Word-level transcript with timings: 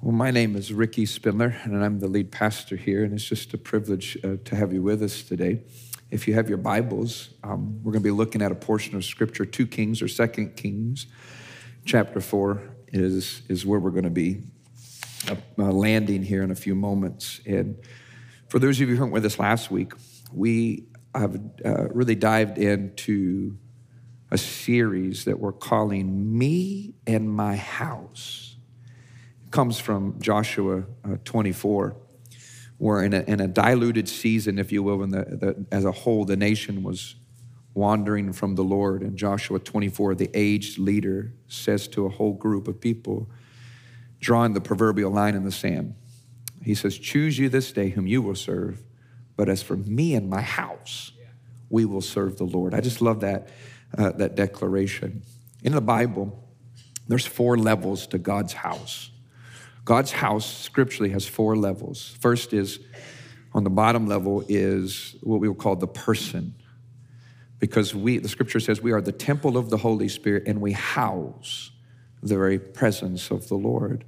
Well, 0.00 0.14
my 0.14 0.30
name 0.30 0.54
is 0.54 0.72
Ricky 0.72 1.06
Spindler, 1.06 1.56
and 1.64 1.84
I'm 1.84 1.98
the 1.98 2.06
lead 2.06 2.30
pastor 2.30 2.76
here, 2.76 3.02
and 3.02 3.12
it's 3.12 3.24
just 3.24 3.52
a 3.52 3.58
privilege 3.58 4.16
uh, 4.22 4.36
to 4.44 4.54
have 4.54 4.72
you 4.72 4.80
with 4.80 5.02
us 5.02 5.24
today. 5.24 5.64
If 6.12 6.28
you 6.28 6.34
have 6.34 6.48
your 6.48 6.58
Bibles, 6.58 7.30
um, 7.42 7.82
we're 7.82 7.90
going 7.90 8.04
to 8.04 8.08
be 8.08 8.12
looking 8.12 8.40
at 8.40 8.52
a 8.52 8.54
portion 8.54 8.94
of 8.94 9.04
Scripture, 9.04 9.44
2 9.44 9.66
Kings 9.66 10.00
or 10.00 10.06
2 10.06 10.50
Kings, 10.50 11.08
chapter 11.84 12.20
4 12.20 12.62
is, 12.92 13.42
is 13.48 13.66
where 13.66 13.80
we're 13.80 13.90
going 13.90 14.04
to 14.04 14.10
be 14.10 14.44
uh, 15.28 15.34
uh, 15.58 15.64
landing 15.64 16.22
here 16.22 16.44
in 16.44 16.52
a 16.52 16.56
few 16.56 16.76
moments. 16.76 17.40
And 17.44 17.76
for 18.46 18.60
those 18.60 18.80
of 18.80 18.88
you 18.88 18.94
who 18.94 19.02
weren't 19.02 19.12
with 19.12 19.24
us 19.24 19.40
last 19.40 19.68
week, 19.68 19.94
we 20.32 20.84
have 21.12 21.40
uh, 21.64 21.88
really 21.88 22.14
dived 22.14 22.56
into 22.56 23.58
a 24.30 24.38
series 24.38 25.24
that 25.24 25.40
we're 25.40 25.50
calling 25.50 26.38
Me 26.38 26.94
and 27.04 27.28
My 27.28 27.56
House 27.56 28.47
comes 29.50 29.78
from 29.78 30.20
Joshua 30.20 30.84
uh, 31.04 31.16
24, 31.24 31.96
where 32.78 33.02
in 33.02 33.14
a, 33.14 33.20
in 33.22 33.40
a, 33.40 33.48
diluted 33.48 34.08
season, 34.08 34.58
if 34.58 34.70
you 34.72 34.82
will, 34.82 34.98
when 34.98 35.10
the, 35.10 35.24
the, 35.24 35.66
as 35.72 35.84
a 35.84 35.92
whole, 35.92 36.24
the 36.24 36.36
nation 36.36 36.82
was 36.82 37.16
wandering 37.74 38.32
from 38.32 38.54
the 38.54 38.64
Lord. 38.64 39.02
In 39.02 39.16
Joshua 39.16 39.58
24, 39.58 40.16
the 40.16 40.30
aged 40.34 40.78
leader 40.78 41.32
says 41.46 41.88
to 41.88 42.06
a 42.06 42.08
whole 42.08 42.34
group 42.34 42.68
of 42.68 42.80
people, 42.80 43.30
drawing 44.20 44.52
the 44.52 44.60
proverbial 44.60 45.10
line 45.10 45.34
in 45.34 45.44
the 45.44 45.52
sand, 45.52 45.94
he 46.62 46.74
says, 46.74 46.98
Choose 46.98 47.38
you 47.38 47.48
this 47.48 47.72
day 47.72 47.90
whom 47.90 48.06
you 48.06 48.20
will 48.20 48.34
serve, 48.34 48.82
but 49.36 49.48
as 49.48 49.62
for 49.62 49.76
me 49.76 50.14
and 50.14 50.28
my 50.28 50.42
house, 50.42 51.12
we 51.70 51.84
will 51.84 52.00
serve 52.00 52.36
the 52.36 52.44
Lord. 52.44 52.74
I 52.74 52.80
just 52.80 53.00
love 53.00 53.20
that, 53.20 53.48
uh, 53.96 54.12
that 54.12 54.34
declaration. 54.34 55.22
In 55.62 55.72
the 55.72 55.80
Bible, 55.80 56.44
there's 57.06 57.26
four 57.26 57.56
levels 57.56 58.06
to 58.08 58.18
God's 58.18 58.52
house. 58.52 59.10
God's 59.88 60.12
house 60.12 60.44
scripturally 60.44 61.12
has 61.12 61.26
four 61.26 61.56
levels. 61.56 62.14
First 62.20 62.52
is 62.52 62.78
on 63.54 63.64
the 63.64 63.70
bottom 63.70 64.06
level 64.06 64.44
is 64.46 65.16
what 65.22 65.40
we 65.40 65.48
will 65.48 65.54
call 65.54 65.76
the 65.76 65.86
person. 65.86 66.54
Because 67.58 67.94
we, 67.94 68.18
the 68.18 68.28
scripture 68.28 68.60
says 68.60 68.82
we 68.82 68.92
are 68.92 69.00
the 69.00 69.12
temple 69.12 69.56
of 69.56 69.70
the 69.70 69.78
Holy 69.78 70.10
Spirit 70.10 70.42
and 70.46 70.60
we 70.60 70.72
house 70.72 71.70
the 72.22 72.34
very 72.34 72.58
presence 72.58 73.30
of 73.30 73.48
the 73.48 73.54
Lord. 73.54 74.04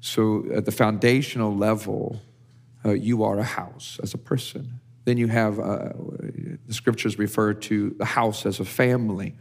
So 0.00 0.44
at 0.52 0.64
the 0.64 0.72
foundational 0.72 1.56
level, 1.56 2.20
uh, 2.84 2.90
you 2.90 3.22
are 3.22 3.38
a 3.38 3.44
house 3.44 4.00
as 4.02 4.14
a 4.14 4.18
person. 4.18 4.80
Then 5.04 5.18
you 5.18 5.26
have 5.26 5.58
uh, 5.58 5.90
the 6.66 6.74
scriptures 6.74 7.18
refer 7.18 7.54
to 7.54 7.90
the 7.98 8.04
house 8.04 8.46
as 8.46 8.60
a 8.60 8.64
family. 8.64 9.34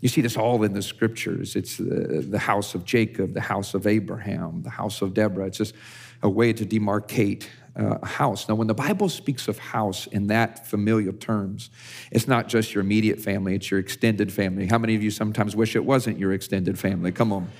You 0.00 0.08
see 0.08 0.20
this 0.22 0.36
all 0.36 0.62
in 0.62 0.72
the 0.72 0.82
scriptures. 0.82 1.54
It's 1.54 1.76
the, 1.76 2.24
the 2.28 2.38
house 2.38 2.74
of 2.74 2.84
Jacob, 2.84 3.34
the 3.34 3.40
house 3.40 3.74
of 3.74 3.86
Abraham, 3.86 4.62
the 4.62 4.70
house 4.70 5.02
of 5.02 5.14
Deborah. 5.14 5.46
It's 5.46 5.58
just 5.58 5.74
a 6.22 6.30
way 6.30 6.52
to 6.52 6.64
demarcate 6.64 7.44
uh, 7.78 7.98
a 8.02 8.06
house. 8.06 8.48
Now, 8.48 8.54
when 8.54 8.68
the 8.68 8.74
Bible 8.74 9.08
speaks 9.08 9.48
of 9.48 9.58
house 9.58 10.06
in 10.06 10.28
that 10.28 10.66
familiar 10.66 11.12
terms, 11.12 11.70
it's 12.10 12.28
not 12.28 12.48
just 12.48 12.74
your 12.74 12.82
immediate 12.82 13.20
family, 13.20 13.54
it's 13.54 13.70
your 13.70 13.80
extended 13.80 14.32
family. 14.32 14.66
How 14.66 14.78
many 14.78 14.94
of 14.94 15.02
you 15.02 15.10
sometimes 15.10 15.56
wish 15.56 15.76
it 15.76 15.84
wasn't 15.84 16.18
your 16.18 16.32
extended 16.32 16.78
family? 16.78 17.12
Come 17.12 17.32
on. 17.32 17.50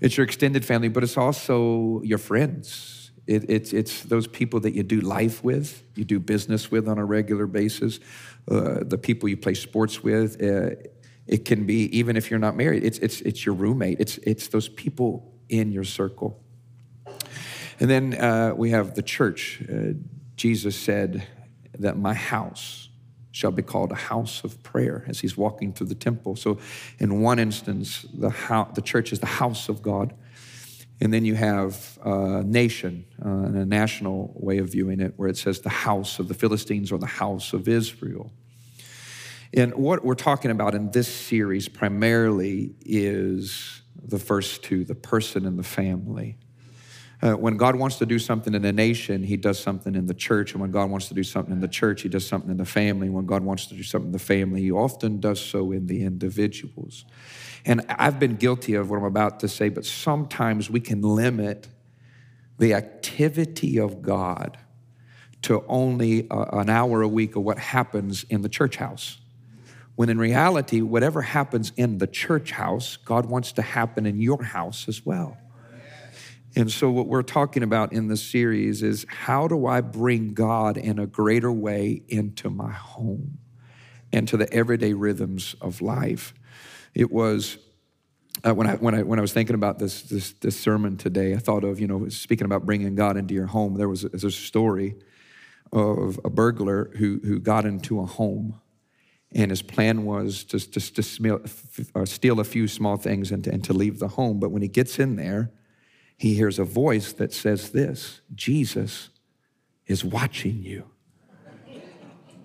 It's 0.00 0.16
your 0.16 0.24
extended 0.24 0.64
family, 0.64 0.88
but 0.88 1.02
it's 1.02 1.16
also 1.16 2.02
your 2.02 2.18
friends. 2.18 3.03
It, 3.26 3.48
it's, 3.48 3.72
it's 3.72 4.02
those 4.02 4.26
people 4.26 4.60
that 4.60 4.74
you 4.74 4.82
do 4.82 5.00
life 5.00 5.42
with, 5.42 5.82
you 5.94 6.04
do 6.04 6.20
business 6.20 6.70
with 6.70 6.88
on 6.88 6.98
a 6.98 7.04
regular 7.04 7.46
basis, 7.46 8.00
uh, 8.50 8.80
the 8.82 8.98
people 8.98 9.28
you 9.28 9.36
play 9.36 9.54
sports 9.54 10.02
with. 10.02 10.42
Uh, 10.42 10.76
it 11.26 11.44
can 11.46 11.64
be, 11.64 11.96
even 11.96 12.16
if 12.16 12.30
you're 12.30 12.38
not 12.38 12.54
married, 12.54 12.84
it's, 12.84 12.98
it's, 12.98 13.20
it's 13.22 13.46
your 13.46 13.54
roommate, 13.54 13.98
it's, 13.98 14.18
it's 14.18 14.48
those 14.48 14.68
people 14.68 15.32
in 15.48 15.72
your 15.72 15.84
circle. 15.84 16.42
And 17.80 17.90
then 17.90 18.14
uh, 18.14 18.52
we 18.54 18.70
have 18.70 18.94
the 18.94 19.02
church. 19.02 19.62
Uh, 19.62 19.94
Jesus 20.36 20.76
said 20.76 21.26
that 21.78 21.96
my 21.96 22.14
house 22.14 22.88
shall 23.32 23.50
be 23.50 23.62
called 23.62 23.90
a 23.90 23.96
house 23.96 24.44
of 24.44 24.62
prayer 24.62 25.04
as 25.08 25.20
he's 25.20 25.36
walking 25.36 25.72
through 25.72 25.88
the 25.88 25.94
temple. 25.94 26.36
So, 26.36 26.58
in 27.00 27.20
one 27.20 27.40
instance, 27.40 28.06
the, 28.14 28.30
ho- 28.30 28.68
the 28.74 28.82
church 28.82 29.12
is 29.12 29.18
the 29.18 29.26
house 29.26 29.68
of 29.68 29.82
God. 29.82 30.14
And 31.00 31.12
then 31.12 31.24
you 31.24 31.34
have 31.34 31.98
a 32.04 32.42
nation, 32.44 33.04
uh, 33.24 33.28
and 33.28 33.56
a 33.56 33.66
national 33.66 34.32
way 34.36 34.58
of 34.58 34.70
viewing 34.70 35.00
it, 35.00 35.14
where 35.16 35.28
it 35.28 35.36
says 35.36 35.60
the 35.60 35.68
house 35.68 36.18
of 36.18 36.28
the 36.28 36.34
Philistines 36.34 36.92
or 36.92 36.98
the 36.98 37.06
house 37.06 37.52
of 37.52 37.68
Israel. 37.68 38.32
And 39.52 39.74
what 39.74 40.04
we're 40.04 40.14
talking 40.14 40.50
about 40.50 40.74
in 40.74 40.90
this 40.90 41.08
series 41.08 41.68
primarily 41.68 42.74
is 42.84 43.82
the 44.02 44.18
first 44.18 44.62
two 44.62 44.84
the 44.84 44.94
person 44.94 45.46
and 45.46 45.58
the 45.58 45.64
family. 45.64 46.36
Uh, 47.24 47.32
when 47.32 47.56
God 47.56 47.74
wants 47.76 47.96
to 47.96 48.06
do 48.06 48.18
something 48.18 48.52
in 48.52 48.66
a 48.66 48.72
nation, 48.72 49.22
He 49.22 49.38
does 49.38 49.58
something 49.58 49.94
in 49.94 50.04
the 50.04 50.12
church. 50.12 50.52
And 50.52 50.60
when 50.60 50.70
God 50.70 50.90
wants 50.90 51.08
to 51.08 51.14
do 51.14 51.22
something 51.22 51.54
in 51.54 51.60
the 51.60 51.68
church, 51.68 52.02
He 52.02 52.10
does 52.10 52.26
something 52.26 52.50
in 52.50 52.58
the 52.58 52.66
family. 52.66 53.08
When 53.08 53.24
God 53.24 53.42
wants 53.42 53.64
to 53.68 53.74
do 53.74 53.82
something 53.82 54.08
in 54.08 54.12
the 54.12 54.18
family, 54.18 54.60
He 54.60 54.70
often 54.70 55.20
does 55.20 55.40
so 55.40 55.72
in 55.72 55.86
the 55.86 56.02
individuals. 56.02 57.06
And 57.64 57.80
I've 57.88 58.20
been 58.20 58.36
guilty 58.36 58.74
of 58.74 58.90
what 58.90 58.98
I'm 58.98 59.04
about 59.04 59.40
to 59.40 59.48
say, 59.48 59.70
but 59.70 59.86
sometimes 59.86 60.68
we 60.68 60.80
can 60.80 61.00
limit 61.00 61.66
the 62.58 62.74
activity 62.74 63.80
of 63.80 64.02
God 64.02 64.58
to 65.42 65.64
only 65.66 66.28
uh, 66.30 66.44
an 66.58 66.68
hour 66.68 67.00
a 67.00 67.08
week 67.08 67.36
of 67.36 67.42
what 67.42 67.58
happens 67.58 68.24
in 68.24 68.42
the 68.42 68.50
church 68.50 68.76
house. 68.76 69.18
When 69.94 70.10
in 70.10 70.18
reality, 70.18 70.82
whatever 70.82 71.22
happens 71.22 71.72
in 71.78 71.96
the 71.96 72.06
church 72.06 72.50
house, 72.50 72.98
God 72.98 73.24
wants 73.26 73.52
to 73.52 73.62
happen 73.62 74.04
in 74.04 74.20
your 74.20 74.42
house 74.42 74.88
as 74.88 75.06
well. 75.06 75.38
And 76.56 76.70
so, 76.70 76.90
what 76.90 77.08
we're 77.08 77.22
talking 77.22 77.62
about 77.62 77.92
in 77.92 78.08
this 78.08 78.22
series 78.22 78.82
is 78.82 79.04
how 79.08 79.48
do 79.48 79.66
I 79.66 79.80
bring 79.80 80.34
God 80.34 80.76
in 80.76 80.98
a 80.98 81.06
greater 81.06 81.50
way 81.50 82.02
into 82.08 82.48
my 82.48 82.70
home 82.70 83.38
and 84.12 84.28
to 84.28 84.36
the 84.36 84.52
everyday 84.52 84.92
rhythms 84.92 85.56
of 85.60 85.80
life? 85.80 86.32
It 86.94 87.10
was 87.10 87.58
uh, 88.46 88.54
when, 88.54 88.66
I, 88.66 88.74
when, 88.76 88.94
I, 88.94 89.02
when 89.02 89.18
I 89.18 89.22
was 89.22 89.32
thinking 89.32 89.54
about 89.54 89.78
this, 89.78 90.02
this, 90.02 90.32
this 90.34 90.58
sermon 90.58 90.96
today, 90.96 91.34
I 91.34 91.38
thought 91.38 91.64
of, 91.64 91.80
you 91.80 91.86
know, 91.86 92.08
speaking 92.08 92.44
about 92.44 92.66
bringing 92.66 92.94
God 92.94 93.16
into 93.16 93.34
your 93.34 93.46
home, 93.46 93.74
there 93.74 93.88
was 93.88 94.04
a, 94.04 94.08
a 94.08 94.30
story 94.30 94.96
of 95.72 96.20
a 96.24 96.30
burglar 96.30 96.90
who, 96.96 97.20
who 97.24 97.40
got 97.40 97.64
into 97.64 98.00
a 98.00 98.06
home 98.06 98.60
and 99.34 99.50
his 99.50 99.62
plan 99.62 100.04
was 100.04 100.44
just, 100.44 100.72
just 100.72 100.94
to 100.96 101.02
steal, 101.02 101.40
uh, 101.94 102.04
steal 102.04 102.38
a 102.38 102.44
few 102.44 102.68
small 102.68 102.96
things 102.96 103.32
and 103.32 103.42
to, 103.44 103.50
and 103.50 103.64
to 103.64 103.72
leave 103.72 103.98
the 103.98 104.08
home. 104.08 104.38
But 104.38 104.50
when 104.50 104.62
he 104.62 104.68
gets 104.68 105.00
in 105.00 105.16
there, 105.16 105.50
he 106.16 106.34
hears 106.34 106.58
a 106.58 106.64
voice 106.64 107.12
that 107.14 107.32
says 107.32 107.70
this 107.70 108.20
Jesus 108.34 109.10
is 109.86 110.04
watching 110.04 110.62
you. 110.62 110.84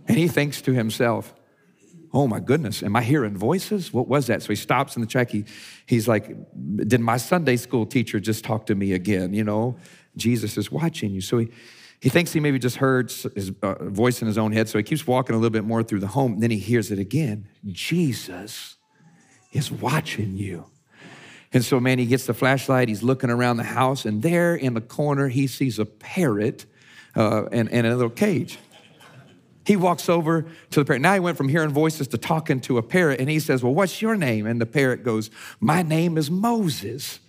And 0.08 0.18
he 0.18 0.28
thinks 0.28 0.62
to 0.64 0.74
himself, 0.74 1.34
Oh 2.12 2.26
my 2.26 2.40
goodness, 2.40 2.82
am 2.82 2.96
I 2.96 3.04
hearing 3.04 3.38
voices? 3.38 3.94
What 3.94 4.08
was 4.08 4.26
that? 4.28 4.42
So 4.42 4.50
he 4.50 4.56
stops 4.56 4.96
in 4.96 5.02
the 5.02 5.08
track. 5.08 5.30
He, 5.30 5.46
he's 5.86 6.08
like, 6.08 6.36
Did 6.78 7.02
my 7.02 7.18
Sunday 7.18 7.56
school 7.58 7.86
teacher 7.86 8.20
just 8.20 8.44
talk 8.44 8.66
to 8.66 8.76
me 8.76 8.94
again? 8.94 9.34
You 9.34 9.44
know, 9.44 9.78
Jesus 10.18 10.58
is 10.58 10.72
watching 10.72 11.12
you. 11.12 11.22
So 11.22 11.38
he, 11.38 11.50
he 12.00 12.10
thinks 12.10 12.34
he 12.34 12.40
maybe 12.40 12.58
just 12.58 12.78
heard 12.78 13.12
his 13.12 13.52
uh, 13.62 13.76
voice 13.86 14.22
in 14.22 14.28
his 14.28 14.38
own 14.38 14.54
head, 14.54 14.70
so 14.70 14.78
he 14.78 14.84
keeps 14.84 15.06
walking 15.06 15.36
a 15.36 15.38
little 15.38 15.52
bit 15.52 15.66
more 15.66 15.84
through 15.84 16.00
the 16.00 16.08
home. 16.08 16.34
And 16.34 16.44
Then 16.44 16.52
he 16.52 16.58
hears 16.58 16.92
it 16.92 16.98
again 16.98 17.48
Jesus 17.66 18.78
is 19.52 19.72
watching 19.72 20.36
you. 20.36 20.66
And 21.52 21.66
so, 21.66 21.80
man, 21.80 21.98
he 21.98 22.06
gets 22.06 22.26
the 22.26 22.34
flashlight, 22.34 22.90
he's 22.90 23.02
looking 23.02 23.30
around 23.30 23.58
the 23.58 23.64
house, 23.64 24.06
and 24.06 24.22
there 24.22 24.56
in 24.56 24.76
the 24.76 24.82
corner, 24.82 25.30
he 25.30 25.48
sees 25.48 25.80
a 25.80 25.86
parrot 25.86 26.66
uh, 27.16 27.46
and, 27.52 27.72
and 27.72 27.88
a 27.88 27.96
little 27.96 28.10
cage. 28.10 28.60
He 29.66 29.76
walks 29.76 30.10
over 30.10 30.44
to 30.72 30.80
the 30.80 30.86
parrot. 30.86 31.02
Now 31.02 31.14
he 31.14 31.20
went 31.20 31.38
from 31.38 31.50
hearing 31.50 31.70
voices 31.70 32.08
to 32.10 32.18
talking 32.18 32.60
to 32.62 32.78
a 32.78 32.84
parrot, 32.84 33.20
and 33.20 33.30
he 33.30 33.40
says, 33.40 33.64
Well, 33.64 33.74
what's 33.74 34.02
your 34.02 34.16
name? 34.16 34.46
And 34.46 34.60
the 34.60 34.66
parrot 34.66 35.04
goes, 35.04 35.30
My 35.60 35.82
name 35.82 36.18
is 36.18 36.32
Moses. 36.32 37.20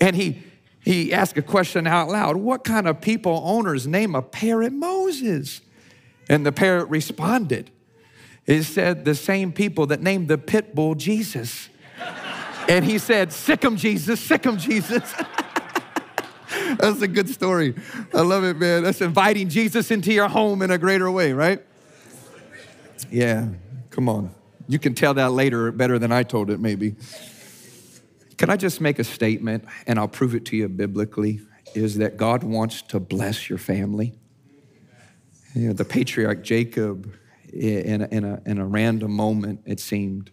And 0.00 0.14
he 0.14 0.44
he 0.88 1.12
asked 1.12 1.36
a 1.36 1.42
question 1.42 1.86
out 1.86 2.08
loud 2.08 2.36
What 2.36 2.64
kind 2.64 2.86
of 2.86 3.00
people 3.00 3.42
owners 3.44 3.86
name 3.86 4.14
a 4.14 4.22
parrot 4.22 4.72
Moses? 4.72 5.60
And 6.28 6.46
the 6.46 6.52
parrot 6.52 6.88
responded. 6.88 7.70
It 8.46 8.62
said, 8.62 9.04
The 9.04 9.14
same 9.14 9.52
people 9.52 9.86
that 9.86 10.00
named 10.00 10.28
the 10.28 10.38
pit 10.38 10.74
bull 10.74 10.94
Jesus. 10.94 11.67
And 12.68 12.84
he 12.84 12.98
said, 12.98 13.32
Sic 13.32 13.64
him, 13.64 13.76
Jesus, 13.76 14.20
sic 14.20 14.44
him, 14.44 14.58
Jesus. 14.58 15.14
That's 16.78 17.00
a 17.00 17.08
good 17.08 17.28
story. 17.28 17.74
I 18.12 18.20
love 18.20 18.44
it, 18.44 18.58
man. 18.58 18.82
That's 18.82 19.00
inviting 19.00 19.48
Jesus 19.48 19.90
into 19.90 20.12
your 20.12 20.28
home 20.28 20.60
in 20.62 20.70
a 20.70 20.78
greater 20.78 21.10
way, 21.10 21.32
right? 21.32 21.64
Yeah, 23.10 23.48
come 23.90 24.08
on. 24.08 24.34
You 24.68 24.78
can 24.78 24.94
tell 24.94 25.14
that 25.14 25.32
later 25.32 25.72
better 25.72 25.98
than 25.98 26.12
I 26.12 26.22
told 26.22 26.50
it, 26.50 26.60
maybe. 26.60 26.94
Can 28.36 28.50
I 28.50 28.56
just 28.56 28.80
make 28.80 28.98
a 28.98 29.04
statement, 29.04 29.64
and 29.86 29.98
I'll 29.98 30.08
prove 30.08 30.34
it 30.34 30.44
to 30.46 30.56
you 30.56 30.68
biblically, 30.68 31.40
is 31.74 31.96
that 31.96 32.16
God 32.16 32.44
wants 32.44 32.82
to 32.82 33.00
bless 33.00 33.48
your 33.48 33.58
family. 33.58 34.14
You 35.54 35.68
know, 35.68 35.72
the 35.72 35.84
patriarch 35.84 36.42
Jacob, 36.44 37.12
in 37.52 38.02
a, 38.02 38.08
in 38.08 38.24
a, 38.24 38.42
in 38.44 38.58
a 38.58 38.66
random 38.66 39.12
moment, 39.12 39.62
it 39.64 39.80
seemed, 39.80 40.30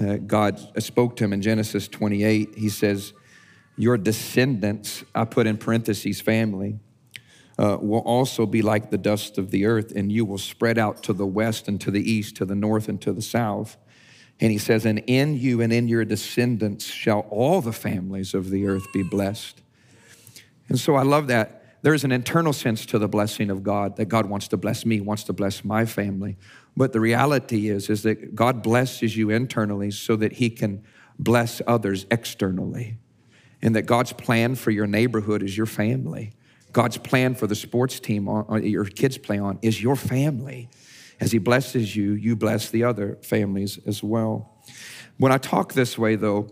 uh, 0.00 0.16
God 0.16 0.60
spoke 0.82 1.16
to 1.16 1.24
him 1.24 1.32
in 1.32 1.42
Genesis 1.42 1.88
28. 1.88 2.54
He 2.56 2.68
says, 2.68 3.12
your 3.78 3.96
descendants, 3.96 5.04
I 5.14 5.24
put 5.24 5.46
in 5.46 5.56
parentheses, 5.56 6.20
family, 6.20 6.80
uh, 7.58 7.78
will 7.80 8.00
also 8.00 8.44
be 8.44 8.60
like 8.60 8.90
the 8.90 8.98
dust 8.98 9.38
of 9.38 9.52
the 9.52 9.66
earth, 9.66 9.92
and 9.94 10.10
you 10.10 10.24
will 10.24 10.38
spread 10.38 10.78
out 10.78 11.04
to 11.04 11.12
the 11.12 11.26
west 11.26 11.68
and 11.68 11.80
to 11.80 11.92
the 11.92 12.10
east, 12.10 12.36
to 12.36 12.44
the 12.44 12.56
north 12.56 12.88
and 12.88 13.00
to 13.02 13.12
the 13.12 13.22
south. 13.22 13.76
And 14.40 14.50
he 14.50 14.58
says, 14.58 14.84
And 14.84 15.02
in 15.06 15.36
you 15.36 15.60
and 15.60 15.72
in 15.72 15.86
your 15.86 16.04
descendants 16.04 16.86
shall 16.86 17.20
all 17.30 17.60
the 17.60 17.72
families 17.72 18.34
of 18.34 18.50
the 18.50 18.66
earth 18.66 18.92
be 18.92 19.04
blessed. 19.04 19.62
And 20.68 20.78
so 20.78 20.96
I 20.96 21.02
love 21.02 21.28
that. 21.28 21.54
There's 21.82 22.02
an 22.02 22.10
internal 22.10 22.52
sense 22.52 22.84
to 22.86 22.98
the 22.98 23.08
blessing 23.08 23.48
of 23.48 23.62
God 23.62 23.96
that 23.96 24.06
God 24.06 24.26
wants 24.26 24.48
to 24.48 24.56
bless 24.56 24.84
me, 24.84 25.00
wants 25.00 25.22
to 25.24 25.32
bless 25.32 25.64
my 25.64 25.86
family. 25.86 26.36
But 26.78 26.92
the 26.92 27.00
reality 27.00 27.70
is, 27.70 27.90
is 27.90 28.04
that 28.04 28.36
God 28.36 28.62
blesses 28.62 29.16
you 29.16 29.30
internally 29.30 29.90
so 29.90 30.14
that 30.14 30.34
he 30.34 30.48
can 30.48 30.84
bless 31.18 31.60
others 31.66 32.06
externally. 32.08 32.98
And 33.60 33.74
that 33.74 33.82
God's 33.82 34.12
plan 34.12 34.54
for 34.54 34.70
your 34.70 34.86
neighborhood 34.86 35.42
is 35.42 35.56
your 35.56 35.66
family. 35.66 36.30
God's 36.70 36.96
plan 36.96 37.34
for 37.34 37.48
the 37.48 37.56
sports 37.56 37.98
team 37.98 38.28
your 38.62 38.84
kids 38.84 39.18
play 39.18 39.40
on 39.40 39.58
is 39.60 39.82
your 39.82 39.96
family. 39.96 40.70
As 41.18 41.32
He 41.32 41.38
blesses 41.38 41.96
you, 41.96 42.12
you 42.12 42.36
bless 42.36 42.70
the 42.70 42.84
other 42.84 43.18
families 43.22 43.80
as 43.84 44.00
well. 44.00 44.62
When 45.16 45.32
I 45.32 45.38
talk 45.38 45.72
this 45.72 45.98
way, 45.98 46.14
though, 46.14 46.46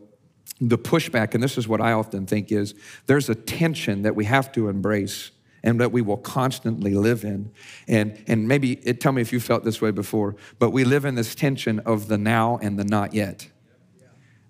the 0.60 0.78
pushback, 0.78 1.34
and 1.34 1.42
this 1.42 1.56
is 1.56 1.68
what 1.68 1.80
I 1.80 1.92
often 1.92 2.26
think 2.26 2.50
is 2.50 2.74
there's 3.06 3.28
a 3.28 3.36
tension 3.36 4.02
that 4.02 4.16
we 4.16 4.24
have 4.24 4.50
to 4.52 4.68
embrace 4.68 5.30
and 5.66 5.80
that 5.80 5.90
we 5.90 6.00
will 6.00 6.16
constantly 6.16 6.94
live 6.94 7.24
in. 7.24 7.50
And, 7.88 8.22
and 8.28 8.46
maybe 8.46 8.74
it, 8.84 9.00
tell 9.00 9.10
me 9.10 9.20
if 9.20 9.32
you 9.32 9.40
felt 9.40 9.64
this 9.64 9.82
way 9.82 9.90
before, 9.90 10.36
but 10.60 10.70
we 10.70 10.84
live 10.84 11.04
in 11.04 11.16
this 11.16 11.34
tension 11.34 11.80
of 11.80 12.06
the 12.06 12.16
now 12.16 12.58
and 12.62 12.78
the 12.78 12.84
not 12.84 13.12
yet. 13.12 13.48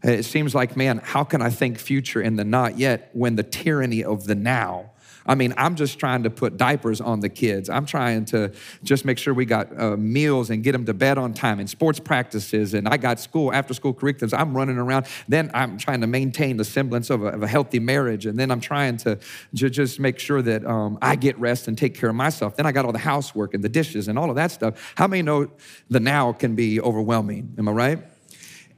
Uh, 0.05 0.11
it 0.11 0.25
seems 0.25 0.55
like, 0.55 0.77
man, 0.77 1.01
how 1.03 1.25
can 1.25 1.41
I 1.41 1.49
think 1.49 1.79
future 1.79 2.21
in 2.21 2.37
the 2.37 2.45
not 2.45 2.79
yet 2.79 3.09
when 3.15 3.37
the 3.37 3.43
tyranny 3.43 4.05
of 4.05 4.27
the 4.27 4.35
now 4.35 4.93
I 5.27 5.35
mean, 5.35 5.55
I'm 5.57 5.75
just 5.75 5.99
trying 5.99 6.23
to 6.23 6.31
put 6.31 6.57
diapers 6.57 7.01
on 7.01 7.21
the 7.21 7.29
kids. 7.29 7.69
I'm 7.69 7.87
trying 7.87 8.25
to 8.27 8.53
just 8.83 9.05
make 9.05 9.19
sure 9.19 9.35
we 9.35 9.45
got 9.45 9.79
uh, 9.79 9.97
meals 9.97 10.51
and 10.51 10.63
get 10.63 10.73
them 10.73 10.87
to 10.87 10.95
bed 10.95 11.19
on 11.19 11.35
time 11.35 11.59
and 11.59 11.69
sports 11.69 12.01
practices. 12.01 12.75
And 12.75 12.89
I 12.89 12.97
got 12.97 13.21
school, 13.21 13.53
after 13.53 13.75
school 13.75 13.93
curriculums. 13.93 14.37
I'm 14.37 14.57
running 14.57 14.79
around. 14.79 15.07
Then 15.29 15.51
I'm 15.53 15.79
trying 15.79 16.01
to 16.01 16.07
maintain 16.07 16.57
the 16.57 16.65
semblance 16.65 17.11
of 17.11 17.23
a, 17.23 17.29
of 17.29 17.43
a 17.43 17.49
healthy 17.49 17.81
marriage. 17.81 18.27
And 18.27 18.39
then 18.39 18.51
I'm 18.51 18.61
trying 18.61 18.97
to 18.99 19.19
j- 19.53 19.71
just 19.71 19.99
make 19.99 20.19
sure 20.19 20.43
that 20.43 20.65
um, 20.65 20.99
I 21.03 21.17
get 21.17 21.39
rest 21.39 21.69
and 21.69 21.77
take 21.77 21.95
care 21.95 22.11
of 22.11 22.17
myself. 22.17 22.57
Then 22.57 22.67
I 22.67 22.73
got 22.73 22.85
all 22.85 22.93
the 22.93 22.99
housework 22.99 23.55
and 23.55 23.65
the 23.65 23.69
dishes 23.69 24.09
and 24.09 24.19
all 24.19 24.31
of 24.31 24.37
that 24.37 24.51
stuff. 24.51 24.95
How 24.97 25.07
many 25.07 25.23
know 25.23 25.51
the 25.91 26.01
now 26.01 26.33
can 26.33 26.55
be 26.55 26.81
overwhelming? 26.81 27.55
Am 27.59 27.69
I 27.69 27.73
right? 27.73 27.99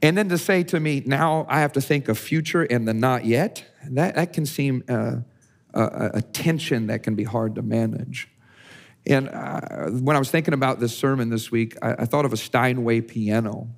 And 0.01 0.17
then 0.17 0.29
to 0.29 0.37
say 0.37 0.63
to 0.63 0.79
me, 0.79 1.03
now 1.05 1.45
I 1.49 1.59
have 1.59 1.73
to 1.73 1.81
think 1.81 2.07
of 2.07 2.17
future 2.17 2.63
and 2.63 2.87
the 2.87 2.93
not 2.93 3.25
yet, 3.25 3.65
that, 3.89 4.15
that 4.15 4.33
can 4.33 4.45
seem 4.45 4.83
uh, 4.87 5.17
a, 5.83 6.11
a 6.15 6.21
tension 6.21 6.87
that 6.87 7.03
can 7.03 7.15
be 7.15 7.23
hard 7.23 7.55
to 7.55 7.61
manage. 7.61 8.29
And 9.07 9.29
uh, 9.29 9.89
when 9.89 10.15
I 10.15 10.19
was 10.19 10.29
thinking 10.29 10.53
about 10.53 10.79
this 10.79 10.95
sermon 10.95 11.29
this 11.29 11.51
week, 11.51 11.77
I, 11.81 11.93
I, 11.99 12.05
thought 12.05 12.25
of 12.25 12.33
a 12.33 12.37
Steinway 12.37 13.01
piano. 13.01 13.69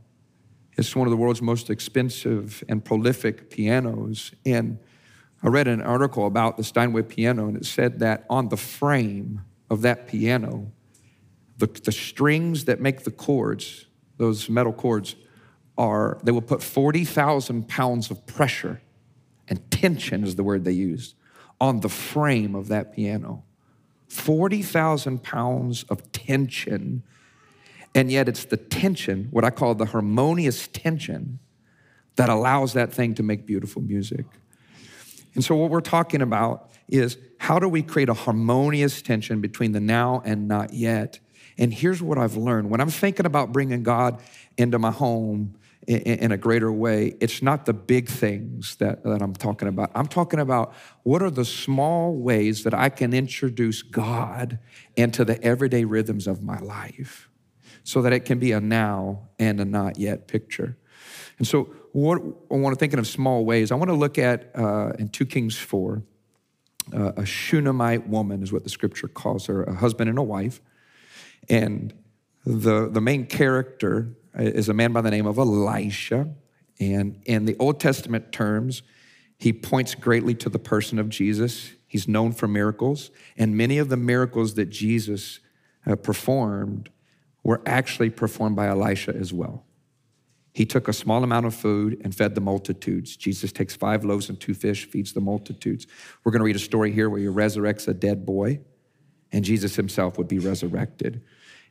It's 0.78 0.96
one 0.96 1.08
of 1.08 1.12
the 1.12 1.18
world's 1.18 1.42
most 1.42 1.70
expensive 1.70 2.64
and 2.68 2.84
prolific 2.84 3.50
pianos. 3.50 4.32
And 4.46 4.80
I 5.44 5.48
read 5.48 5.68
an 5.68 5.82
article 5.82 6.26
about 6.26 6.58
the 6.58 6.64
Steinway 6.64 7.04
piano, 7.04 7.48
and 7.48 7.58
it 7.58 7.66
said 7.66 8.00
that 8.00 8.26
on 8.30 8.50
the 8.50 8.58
frame 8.58 9.42
of 9.70 9.82
that 9.84 10.08
piano, 10.08 10.72
the, 11.58 11.68
the 11.68 11.92
strings 11.92 12.66
that 12.66 12.82
make 12.82 13.04
the 13.04 13.12
chords, 13.12 13.86
those 14.18 14.50
metal 14.50 14.74
chords, 14.74 15.16
are, 15.78 16.20
they 16.24 16.32
will 16.32 16.42
put 16.42 16.62
40,000 16.62 17.68
pounds 17.68 18.12
of 18.12 18.26
pressure, 18.26 18.82
and 19.48 19.72
tension 19.72 20.24
is 20.24 20.36
the 20.36 20.44
word 20.44 20.64
they 20.64 20.72
used, 20.72 21.16
on 21.62 21.80
the 21.82 21.90
frame 21.90 22.56
of 22.56 22.68
that 22.68 22.94
piano. 22.94 23.44
40,000 24.10 25.24
pounds 25.24 25.84
of 25.84 26.12
tension. 26.12 27.04
And 27.96 28.12
yet 28.12 28.28
it's 28.28 28.46
the 28.46 28.58
tension, 28.58 29.28
what 29.32 29.46
I 29.46 29.52
call 29.52 29.76
the 29.76 29.86
harmonious 29.86 30.68
tension, 30.68 31.40
that 32.18 32.28
allows 32.28 32.74
that 32.74 32.92
thing 32.92 33.14
to 33.16 33.24
make 33.24 33.46
beautiful 33.46 33.82
music. 33.82 34.26
And 35.34 35.44
so, 35.44 35.56
what 35.56 35.70
we're 35.70 35.80
talking 35.80 36.22
about 36.22 36.72
is 36.90 37.18
how 37.38 37.58
do 37.58 37.70
we 37.70 37.84
create 37.84 38.10
a 38.10 38.14
harmonious 38.14 39.02
tension 39.02 39.40
between 39.40 39.72
the 39.72 39.80
now 39.80 40.22
and 40.26 40.48
not 40.48 40.74
yet? 40.74 41.20
And 41.58 41.74
here's 41.74 42.02
what 42.02 42.18
I've 42.18 42.36
learned 42.36 42.70
when 42.70 42.82
I'm 42.82 42.90
thinking 42.90 43.26
about 43.26 43.54
bringing 43.54 43.84
God 43.84 44.22
into 44.58 44.78
my 44.78 44.92
home 44.92 45.56
in, 45.88 46.32
a 46.32 46.38
greater 46.38 46.72
way, 46.72 47.16
it's 47.20 47.42
not 47.42 47.66
the 47.66 47.74
big 47.74 48.08
things 48.08 48.76
that, 48.76 49.04
that 49.04 49.22
I'm 49.22 49.34
talking 49.34 49.68
about. 49.68 49.92
I'm 49.96 50.08
talking 50.08 50.40
about 50.40 50.74
what 51.04 51.24
are 51.24 51.32
the 51.32 51.46
small 51.46 52.16
ways 52.16 52.64
that 52.64 52.74
I 52.74 52.90
can 52.90 53.14
introduce 53.14 53.82
God 53.82 54.60
into 54.96 55.26
the 55.26 55.42
everyday 55.44 55.86
rhythms 55.86 56.28
of 56.28 56.44
my 56.44 56.60
life 56.60 57.30
so 57.84 58.02
that 58.04 58.14
it 58.14 58.26
can 58.26 58.38
be 58.38 58.52
a 58.52 58.62
now 58.62 59.30
and 59.40 59.60
a 59.60 59.66
not 59.66 59.98
yet 59.98 60.28
picture. 60.28 60.78
And 61.40 61.48
so, 61.48 61.74
what 61.94 62.22
I 62.52 62.56
want 62.56 62.74
to 62.74 62.80
think 62.80 62.94
of 62.94 63.06
small 63.08 63.44
ways, 63.44 63.72
I 63.72 63.76
want 63.76 63.90
to 63.90 63.96
look 63.96 64.18
at 64.18 64.52
uh, 64.56 64.92
in 65.00 65.10
2 65.10 65.26
Kings 65.26 65.58
4, 65.58 66.04
uh, 66.94 67.12
a 67.18 67.26
Shunammite 67.26 68.08
woman 68.08 68.44
is 68.44 68.54
what 68.54 68.64
the 68.64 68.70
scripture 68.70 69.08
calls 69.08 69.48
her, 69.48 69.64
a 69.64 69.74
husband 69.74 70.10
and 70.10 70.20
a 70.20 70.24
wife. 70.24 70.62
And 71.50 71.94
the, 72.46 72.90
the 72.90 73.02
main 73.02 73.26
character 73.26 74.16
is 74.36 74.70
a 74.70 74.74
man 74.74 74.94
by 74.94 75.02
the 75.02 75.12
name 75.12 75.26
of 75.26 75.38
Elisha. 75.38 76.30
And 76.80 77.22
in 77.26 77.46
the 77.46 77.56
Old 77.60 77.80
Testament 77.80 78.32
terms, 78.32 78.82
he 79.38 79.54
points 79.54 79.96
greatly 79.96 80.36
to 80.36 80.50
the 80.50 80.60
person 80.60 81.00
of 81.00 81.10
Jesus. 81.10 81.72
He's 81.88 82.08
known 82.08 82.32
for 82.32 82.48
miracles, 82.48 83.12
and 83.38 83.58
many 83.58 83.78
of 83.78 83.90
the 83.90 83.98
miracles 83.98 84.54
that 84.54 84.70
Jesus 84.70 85.40
uh, 85.86 85.96
performed 85.96 86.90
were 87.44 87.62
actually 87.66 88.10
performed 88.10 88.56
by 88.56 88.68
Elisha 88.68 89.16
as 89.16 89.34
well. 89.34 89.66
He 90.54 90.66
took 90.66 90.88
a 90.88 90.94
small 90.94 91.24
amount 91.24 91.46
of 91.46 91.56
food 91.56 92.00
and 92.04 92.14
fed 92.14 92.36
the 92.36 92.42
multitudes. 92.42 93.16
Jesus 93.16 93.52
takes 93.52 93.76
five 93.76 94.04
loaves 94.04 94.30
and 94.30 94.40
two 94.40 94.54
fish, 94.54 94.86
feeds 94.86 95.14
the 95.14 95.22
multitudes. 95.22 95.88
We're 96.24 96.32
going 96.32 96.42
to 96.42 96.46
read 96.46 96.56
a 96.56 96.60
story 96.60 96.92
here 96.92 97.10
where 97.10 97.20
he 97.20 97.28
resurrects 97.28 97.88
a 97.88 97.94
dead 97.94 98.26
boy, 98.26 98.60
and 99.32 99.46
Jesus 99.46 99.76
himself 99.76 100.18
would 100.18 100.28
be 100.28 100.40
resurrected. 100.40 101.24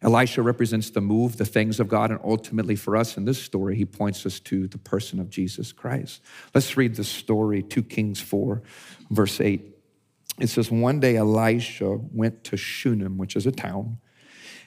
Elisha 0.03 0.41
represents 0.41 0.91
the 0.91 1.01
move, 1.01 1.37
the 1.37 1.45
things 1.45 1.79
of 1.79 1.89
God, 1.89 2.11
and 2.11 2.21
ultimately 2.25 2.75
for 2.75 2.97
us 2.97 3.17
in 3.19 3.27
this 3.27 3.43
story, 3.43 3.77
he 3.77 3.85
points 3.85 4.25
us 4.25 4.41
to 4.41 4.67
the 4.67 4.79
person 4.79 5.21
of 5.21 5.29
Jesus 5.29 5.73
Christ. 5.73 6.23
Let's 6.55 6.77
read 6.77 6.95
the 6.95 7.05
story, 7.05 7.63
2 7.63 7.83
Kings 7.83 8.21
4, 8.21 8.63
verse 9.11 9.41
8. 9.41 9.63
It 10.39 10.49
says, 10.49 10.71
One 10.71 11.01
day 11.01 11.17
Elisha 11.17 11.99
went 12.13 12.45
to 12.45 12.57
Shunem, 12.57 13.19
which 13.19 13.37
is 13.37 13.47
a 13.47 13.53
town, 13.53 13.99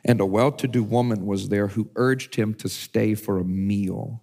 and 0.05 0.21
a 0.21 0.25
well 0.25 0.51
to 0.51 0.67
do 0.67 0.83
woman 0.83 1.25
was 1.25 1.49
there 1.49 1.67
who 1.67 1.89
urged 1.95 2.35
him 2.35 2.53
to 2.55 2.69
stay 2.69 3.15
for 3.15 3.39
a 3.39 3.43
meal. 3.43 4.21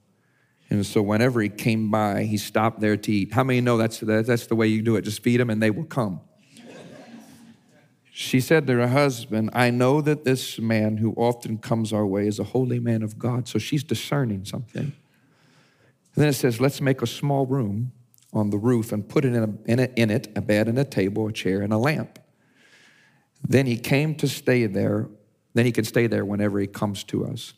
And 0.68 0.86
so 0.86 1.02
whenever 1.02 1.40
he 1.40 1.48
came 1.48 1.90
by, 1.90 2.22
he 2.22 2.36
stopped 2.36 2.78
there 2.78 2.96
to 2.96 3.12
eat. 3.12 3.32
How 3.32 3.42
many 3.42 3.60
know 3.60 3.76
that's, 3.76 3.98
that's 3.98 4.46
the 4.46 4.54
way 4.54 4.68
you 4.68 4.82
do 4.82 4.94
it? 4.94 5.02
Just 5.02 5.22
feed 5.24 5.40
them 5.40 5.50
and 5.50 5.60
they 5.60 5.70
will 5.70 5.84
come. 5.84 6.20
She 8.20 8.40
said 8.40 8.66
to 8.66 8.74
her 8.74 8.88
husband, 8.88 9.48
I 9.54 9.70
know 9.70 10.02
that 10.02 10.24
this 10.24 10.58
man 10.58 10.98
who 10.98 11.14
often 11.14 11.56
comes 11.56 11.90
our 11.90 12.04
way 12.04 12.26
is 12.26 12.38
a 12.38 12.44
holy 12.44 12.78
man 12.78 13.02
of 13.02 13.18
God. 13.18 13.48
So 13.48 13.58
she's 13.58 13.82
discerning 13.82 14.44
something. 14.44 14.82
And 14.82 14.92
then 16.14 16.28
it 16.28 16.34
says, 16.34 16.60
Let's 16.60 16.82
make 16.82 17.00
a 17.00 17.06
small 17.06 17.46
room 17.46 17.92
on 18.34 18.50
the 18.50 18.58
roof 18.58 18.92
and 18.92 19.08
put 19.08 19.24
it 19.24 19.34
in, 19.34 19.42
a, 19.42 19.70
in, 19.72 19.78
it, 19.78 19.94
in 19.96 20.10
it 20.10 20.28
a 20.36 20.42
bed 20.42 20.68
and 20.68 20.78
a 20.78 20.84
table, 20.84 21.28
a 21.28 21.32
chair, 21.32 21.62
and 21.62 21.72
a 21.72 21.78
lamp. 21.78 22.18
Then 23.48 23.64
he 23.64 23.78
came 23.78 24.14
to 24.16 24.28
stay 24.28 24.66
there. 24.66 25.08
Then 25.54 25.64
he 25.64 25.72
can 25.72 25.86
stay 25.86 26.06
there 26.06 26.26
whenever 26.26 26.60
he 26.60 26.66
comes 26.66 27.04
to 27.04 27.24
us. 27.24 27.54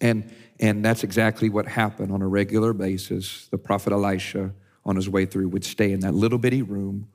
And, 0.00 0.32
and 0.60 0.84
that's 0.84 1.02
exactly 1.02 1.48
what 1.48 1.66
happened 1.66 2.12
on 2.12 2.22
a 2.22 2.28
regular 2.28 2.72
basis. 2.72 3.48
The 3.48 3.58
prophet 3.58 3.92
Elisha, 3.92 4.52
on 4.84 4.94
his 4.94 5.08
way 5.08 5.26
through, 5.26 5.48
would 5.48 5.64
stay 5.64 5.90
in 5.90 5.98
that 6.00 6.14
little 6.14 6.38
bitty 6.38 6.62
room 6.62 7.08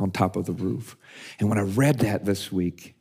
on 0.00 0.10
top 0.10 0.34
of 0.34 0.46
the 0.46 0.52
roof. 0.52 0.96
And 1.38 1.48
when 1.48 1.58
I 1.58 1.62
read 1.62 1.98
that 2.00 2.24
this 2.24 2.50
week, 2.50 2.96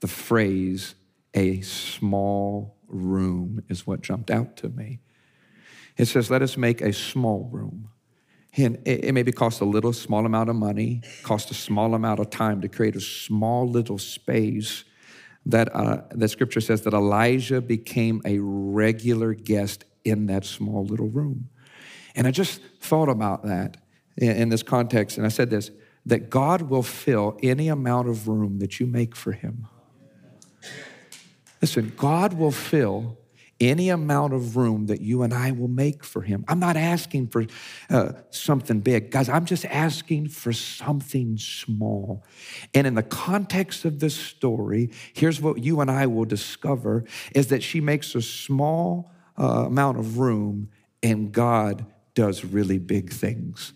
the 0.00 0.08
phrase, 0.08 0.94
a 1.32 1.60
small 1.60 2.76
room, 2.88 3.62
is 3.68 3.86
what 3.86 4.02
jumped 4.02 4.30
out 4.30 4.56
to 4.58 4.68
me. 4.68 5.00
It 5.96 6.06
says, 6.06 6.30
let 6.30 6.42
us 6.42 6.56
make 6.56 6.80
a 6.80 6.92
small 6.92 7.48
room. 7.52 7.90
And 8.56 8.82
it, 8.84 9.14
maybe 9.14 9.30
cost 9.30 9.60
a 9.60 9.64
little 9.64 9.92
small 9.92 10.26
amount 10.26 10.50
of 10.50 10.56
money, 10.56 11.02
cost 11.22 11.52
a 11.52 11.54
small 11.54 11.94
amount 11.94 12.18
of 12.18 12.30
time 12.30 12.60
to 12.62 12.68
create 12.68 12.96
a 12.96 13.00
small 13.00 13.68
little 13.68 13.98
space 13.98 14.84
that, 15.46 15.74
uh, 15.74 16.02
that 16.10 16.28
scripture 16.30 16.60
says 16.60 16.82
that 16.82 16.92
Elijah 16.92 17.60
became 17.60 18.20
a 18.24 18.38
regular 18.40 19.34
guest 19.34 19.84
in 20.04 20.26
that 20.26 20.44
small 20.44 20.84
little 20.84 21.08
room. 21.08 21.48
And 22.16 22.26
I 22.26 22.32
just 22.32 22.60
thought 22.80 23.08
about 23.08 23.44
that 23.44 23.76
in 24.16 24.48
this 24.48 24.64
context, 24.64 25.16
and 25.16 25.24
I 25.24 25.30
said 25.30 25.48
this 25.48 25.70
that 26.10 26.28
God 26.28 26.62
will 26.62 26.82
fill 26.82 27.38
any 27.42 27.68
amount 27.68 28.08
of 28.08 28.28
room 28.28 28.58
that 28.58 28.78
you 28.78 28.86
make 28.86 29.16
for 29.16 29.32
Him. 29.32 29.66
Listen, 31.62 31.92
God 31.96 32.34
will 32.34 32.50
fill 32.50 33.16
any 33.60 33.90
amount 33.90 34.32
of 34.32 34.56
room 34.56 34.86
that 34.86 35.02
you 35.02 35.22
and 35.22 35.34
I 35.34 35.52
will 35.52 35.68
make 35.68 36.02
for 36.02 36.22
him. 36.22 36.44
I'm 36.48 36.58
not 36.58 36.76
asking 36.78 37.28
for 37.28 37.44
uh, 37.90 38.12
something 38.30 38.80
big. 38.80 39.10
Guys, 39.10 39.28
I'm 39.28 39.44
just 39.44 39.66
asking 39.66 40.28
for 40.28 40.52
something 40.52 41.36
small. 41.36 42.24
And 42.72 42.86
in 42.86 42.94
the 42.94 43.02
context 43.02 43.84
of 43.84 44.00
this 44.00 44.16
story, 44.16 44.90
here's 45.12 45.42
what 45.42 45.62
you 45.62 45.80
and 45.82 45.90
I 45.90 46.06
will 46.06 46.24
discover 46.24 47.04
is 47.34 47.48
that 47.48 47.62
she 47.62 47.82
makes 47.82 48.14
a 48.14 48.22
small 48.22 49.12
uh, 49.38 49.66
amount 49.66 49.98
of 49.98 50.18
room 50.18 50.70
and 51.02 51.30
God 51.30 51.84
does 52.14 52.44
really 52.44 52.78
big 52.78 53.12
things. 53.12 53.74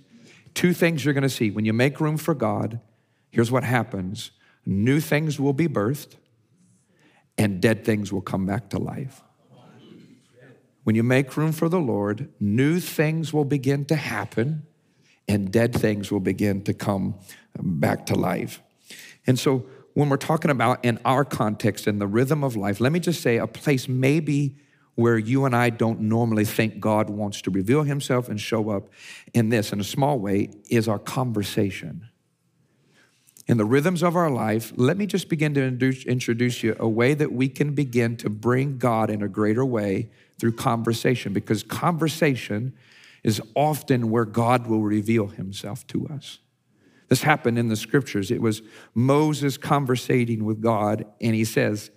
Two 0.54 0.72
things 0.72 1.04
you're 1.04 1.14
going 1.14 1.22
to 1.22 1.28
see. 1.28 1.50
When 1.50 1.64
you 1.64 1.72
make 1.72 2.00
room 2.00 2.16
for 2.16 2.34
God, 2.34 2.80
here's 3.30 3.50
what 3.50 3.64
happens 3.64 4.30
new 4.66 5.00
things 5.00 5.38
will 5.38 5.52
be 5.52 5.68
birthed, 5.68 6.16
and 7.36 7.60
dead 7.60 7.84
things 7.84 8.12
will 8.12 8.22
come 8.22 8.46
back 8.46 8.70
to 8.70 8.78
life. 8.78 9.22
When 10.84 10.94
you 10.96 11.02
make 11.02 11.36
room 11.36 11.52
for 11.52 11.68
the 11.68 11.80
Lord, 11.80 12.28
new 12.38 12.78
things 12.78 13.32
will 13.32 13.44
begin 13.44 13.84
to 13.86 13.96
happen, 13.96 14.66
and 15.26 15.50
dead 15.50 15.74
things 15.74 16.12
will 16.12 16.20
begin 16.20 16.62
to 16.64 16.74
come 16.74 17.16
back 17.58 18.06
to 18.06 18.14
life. 18.14 18.62
And 19.26 19.38
so, 19.38 19.66
when 19.94 20.08
we're 20.08 20.16
talking 20.16 20.50
about 20.50 20.84
in 20.84 20.98
our 21.04 21.24
context, 21.24 21.86
in 21.86 22.00
the 22.00 22.06
rhythm 22.06 22.42
of 22.42 22.56
life, 22.56 22.80
let 22.80 22.92
me 22.92 23.00
just 23.00 23.22
say 23.22 23.38
a 23.38 23.46
place 23.46 23.88
maybe 23.88 24.56
where 24.94 25.18
you 25.18 25.44
and 25.44 25.56
I 25.56 25.70
don't 25.70 26.00
normally 26.00 26.44
think 26.44 26.80
God 26.80 27.10
wants 27.10 27.42
to 27.42 27.50
reveal 27.50 27.82
himself 27.82 28.28
and 28.28 28.40
show 28.40 28.70
up 28.70 28.88
in 29.32 29.48
this 29.48 29.72
in 29.72 29.80
a 29.80 29.84
small 29.84 30.18
way 30.18 30.50
is 30.70 30.86
our 30.88 30.98
conversation. 30.98 32.08
In 33.46 33.58
the 33.58 33.64
rhythms 33.64 34.02
of 34.02 34.16
our 34.16 34.30
life, 34.30 34.72
let 34.76 34.96
me 34.96 35.06
just 35.06 35.28
begin 35.28 35.52
to 35.54 35.62
introduce 36.06 36.62
you 36.62 36.76
a 36.78 36.88
way 36.88 37.12
that 37.12 37.32
we 37.32 37.48
can 37.48 37.74
begin 37.74 38.16
to 38.18 38.30
bring 38.30 38.78
God 38.78 39.10
in 39.10 39.22
a 39.22 39.28
greater 39.28 39.64
way 39.64 40.08
through 40.38 40.52
conversation, 40.52 41.32
because 41.32 41.62
conversation 41.62 42.72
is 43.22 43.42
often 43.54 44.10
where 44.10 44.24
God 44.24 44.66
will 44.66 44.82
reveal 44.82 45.26
himself 45.26 45.86
to 45.88 46.06
us. 46.08 46.38
This 47.08 47.22
happened 47.22 47.58
in 47.58 47.68
the 47.68 47.76
scriptures. 47.76 48.30
It 48.30 48.40
was 48.40 48.62
Moses 48.94 49.58
conversating 49.58 50.44
with 50.44 50.62
God, 50.62 51.04
and 51.20 51.34
he 51.34 51.44
says, 51.44 51.90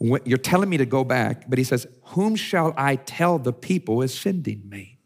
you're 0.00 0.38
telling 0.38 0.68
me 0.68 0.76
to 0.76 0.86
go 0.86 1.04
back, 1.04 1.48
but 1.48 1.58
he 1.58 1.64
says, 1.64 1.86
Whom 2.06 2.36
shall 2.36 2.72
I 2.76 2.96
tell 2.96 3.38
the 3.38 3.52
people 3.52 4.02
is 4.02 4.16
sending 4.16 4.68
me? 4.68 4.98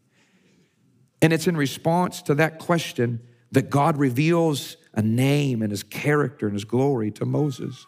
And 1.21 1.33
it's 1.33 1.47
in 1.47 1.57
response 1.57 2.21
to 2.23 2.35
that 2.35 2.59
question 2.59 3.21
that 3.51 3.69
God 3.69 3.97
reveals 3.97 4.77
a 4.93 5.01
name 5.01 5.61
and 5.61 5.71
his 5.71 5.83
character 5.83 6.47
and 6.47 6.53
his 6.53 6.65
glory 6.65 7.11
to 7.11 7.25
Moses. 7.25 7.85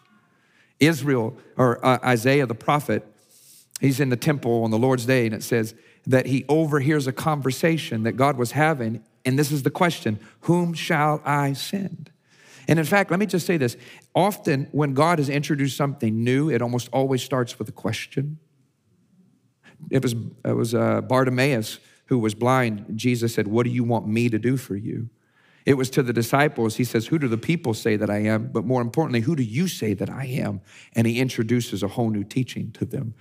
Israel, 0.80 1.36
or 1.56 1.84
uh, 1.84 1.98
Isaiah 2.04 2.46
the 2.46 2.54
prophet, 2.54 3.06
he's 3.80 4.00
in 4.00 4.08
the 4.08 4.16
temple 4.16 4.64
on 4.64 4.70
the 4.70 4.78
Lord's 4.78 5.06
day, 5.06 5.26
and 5.26 5.34
it 5.34 5.42
says 5.42 5.74
that 6.06 6.26
he 6.26 6.44
overhears 6.48 7.06
a 7.06 7.12
conversation 7.12 8.02
that 8.02 8.12
God 8.12 8.36
was 8.36 8.52
having. 8.52 9.02
And 9.24 9.38
this 9.38 9.52
is 9.52 9.62
the 9.62 9.70
question 9.70 10.18
Whom 10.40 10.74
shall 10.74 11.22
I 11.24 11.52
send? 11.52 12.10
And 12.68 12.78
in 12.78 12.84
fact, 12.84 13.10
let 13.10 13.20
me 13.20 13.26
just 13.26 13.46
say 13.46 13.56
this 13.56 13.76
often 14.16 14.66
when 14.72 14.94
God 14.94 15.18
has 15.18 15.28
introduced 15.28 15.76
something 15.76 16.24
new, 16.24 16.50
it 16.50 16.62
almost 16.62 16.88
always 16.92 17.22
starts 17.22 17.58
with 17.58 17.68
a 17.68 17.72
question. 17.72 18.38
It 19.90 20.02
was, 20.02 20.14
it 20.44 20.56
was 20.56 20.74
uh, 20.74 21.02
Bartimaeus 21.02 21.78
who 22.06 22.18
was 22.18 22.34
blind. 22.34 22.86
Jesus 22.94 23.34
said, 23.34 23.46
What 23.46 23.64
do 23.64 23.70
you 23.70 23.84
want 23.84 24.08
me 24.08 24.28
to 24.30 24.38
do 24.38 24.56
for 24.56 24.74
you? 24.74 25.10
It 25.66 25.76
was 25.76 25.90
to 25.90 26.02
the 26.04 26.12
disciples, 26.12 26.76
he 26.76 26.84
says, 26.84 27.08
Who 27.08 27.18
do 27.18 27.28
the 27.28 27.36
people 27.36 27.74
say 27.74 27.96
that 27.96 28.08
I 28.08 28.18
am? 28.18 28.50
But 28.52 28.64
more 28.64 28.80
importantly, 28.80 29.20
who 29.20 29.36
do 29.36 29.42
you 29.42 29.68
say 29.68 29.94
that 29.94 30.08
I 30.08 30.24
am? 30.26 30.60
And 30.94 31.06
he 31.06 31.20
introduces 31.20 31.82
a 31.82 31.88
whole 31.88 32.10
new 32.10 32.24
teaching 32.24 32.70
to 32.72 32.84
them. 32.84 33.14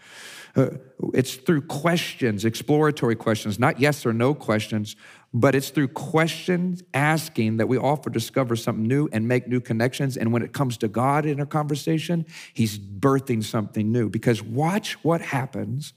Uh, 0.56 0.70
it's 1.14 1.36
through 1.36 1.64
questions, 1.64 2.46
exploratory 2.46 3.16
questions, 3.16 3.60
not 3.60 3.80
yes 3.80 4.06
or 4.06 4.14
no 4.14 4.34
questions, 4.34 4.96
but 5.38 5.54
it's 5.54 5.70
through 5.70 5.90
questions 5.90 6.82
asking 6.94 7.58
that 7.58 7.68
we 7.68 7.78
often 7.78 8.14
discover 8.14 8.56
something 8.56 8.88
new 8.88 9.10
and 9.12 9.28
make 9.28 9.50
new 9.50 9.60
connections. 9.60 10.16
And 10.16 10.32
when 10.32 10.42
it 10.42 10.54
comes 10.54 10.78
to 10.78 10.88
God 10.88 11.26
in 11.26 11.42
a 11.42 11.46
conversation, 11.46 12.26
He's 12.54 12.80
birthing 12.80 13.44
something 13.44 13.92
new. 13.92 14.10
Because 14.10 14.42
watch 14.42 14.94
what 15.04 15.20
happens 15.20 15.92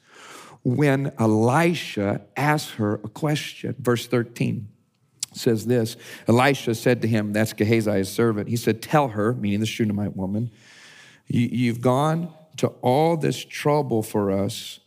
when 0.64 1.12
Elisha 1.20 2.22
asks 2.36 2.72
her 2.72 2.94
a 2.94 3.08
question. 3.08 3.76
Verse 3.78 4.08
13 4.08 4.66
says 5.32 5.66
this 5.66 5.96
Elisha 6.26 6.74
said 6.74 7.00
to 7.02 7.08
him, 7.08 7.32
that's 7.32 7.52
Gehazi's 7.52 8.08
servant, 8.08 8.48
he 8.48 8.56
said, 8.56 8.82
Tell 8.82 9.06
her, 9.06 9.34
meaning 9.34 9.60
the 9.60 9.66
Shunammite 9.66 10.16
woman, 10.16 10.50
you've 11.28 11.80
gone 11.80 12.34
to 12.56 12.68
all 12.82 13.16
this 13.16 13.44
trouble 13.44 14.02
for 14.02 14.32
us. 14.32 14.80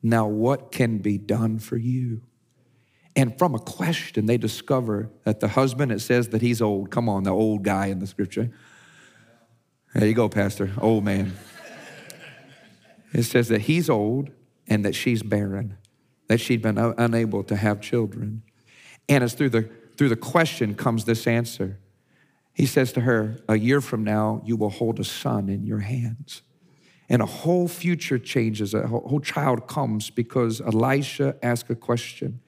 Now, 0.00 0.28
what 0.28 0.70
can 0.70 0.98
be 0.98 1.18
done 1.18 1.58
for 1.58 1.76
you? 1.76 2.22
And 3.16 3.36
from 3.38 3.54
a 3.54 3.58
question, 3.58 4.26
they 4.26 4.36
discover 4.36 5.10
that 5.24 5.40
the 5.40 5.48
husband, 5.48 5.90
it 5.90 6.00
says 6.00 6.28
that 6.28 6.42
he's 6.42 6.60
old. 6.60 6.90
Come 6.90 7.08
on, 7.08 7.22
the 7.22 7.30
old 7.30 7.62
guy 7.62 7.86
in 7.86 7.98
the 7.98 8.06
scripture. 8.06 8.50
There 9.94 10.06
you 10.06 10.14
go, 10.14 10.28
Pastor, 10.28 10.70
old 10.78 11.04
man. 11.04 11.32
It 13.14 13.22
says 13.22 13.48
that 13.48 13.62
he's 13.62 13.88
old 13.88 14.30
and 14.68 14.84
that 14.84 14.94
she's 14.94 15.22
barren, 15.22 15.78
that 16.28 16.38
she'd 16.38 16.60
been 16.60 16.76
unable 16.76 17.42
to 17.44 17.56
have 17.56 17.80
children. 17.80 18.42
And 19.08 19.24
it's 19.24 19.32
through 19.32 19.50
the, 19.50 19.70
through 19.96 20.10
the 20.10 20.16
question 20.16 20.74
comes 20.74 21.06
this 21.06 21.26
answer. 21.26 21.78
He 22.52 22.66
says 22.66 22.92
to 22.92 23.02
her, 23.02 23.38
A 23.48 23.56
year 23.56 23.80
from 23.80 24.04
now, 24.04 24.42
you 24.44 24.56
will 24.56 24.68
hold 24.70 25.00
a 25.00 25.04
son 25.04 25.48
in 25.48 25.64
your 25.64 25.80
hands. 25.80 26.42
And 27.08 27.22
a 27.22 27.26
whole 27.26 27.68
future 27.68 28.18
changes, 28.18 28.74
a 28.74 28.86
whole 28.86 29.20
child 29.20 29.68
comes 29.68 30.10
because 30.10 30.60
Elisha 30.60 31.36
asked 31.42 31.70
a 31.70 31.74
question. 31.76 32.40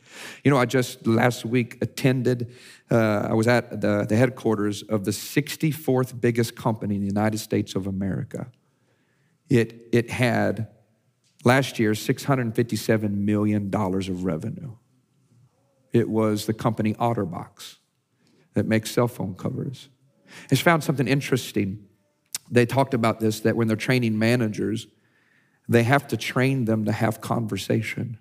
You 0.44 0.50
know, 0.50 0.56
I 0.56 0.64
just 0.64 1.06
last 1.06 1.44
week 1.44 1.78
attended, 1.80 2.54
uh, 2.90 3.28
I 3.30 3.34
was 3.34 3.46
at 3.46 3.80
the, 3.80 4.06
the 4.08 4.16
headquarters 4.16 4.82
of 4.82 5.04
the 5.04 5.10
64th 5.10 6.20
biggest 6.20 6.56
company 6.56 6.96
in 6.96 7.00
the 7.00 7.06
United 7.06 7.38
States 7.38 7.74
of 7.74 7.86
America. 7.86 8.50
It, 9.48 9.88
it 9.92 10.10
had 10.10 10.68
last 11.44 11.78
year 11.78 11.92
$657 11.92 13.10
million 13.10 13.74
of 13.74 14.24
revenue. 14.24 14.76
It 15.92 16.08
was 16.08 16.46
the 16.46 16.52
company 16.52 16.94
Otterbox 16.94 17.76
that 18.54 18.66
makes 18.66 18.90
cell 18.90 19.08
phone 19.08 19.34
covers. 19.34 19.88
It's 20.50 20.60
found 20.60 20.84
something 20.84 21.08
interesting. 21.08 21.86
They 22.50 22.66
talked 22.66 22.92
about 22.92 23.20
this 23.20 23.40
that 23.40 23.56
when 23.56 23.68
they're 23.68 23.76
training 23.76 24.18
managers, 24.18 24.86
they 25.68 25.82
have 25.82 26.08
to 26.08 26.16
train 26.16 26.64
them 26.64 26.84
to 26.84 26.92
have 26.92 27.20
conversation 27.20 28.18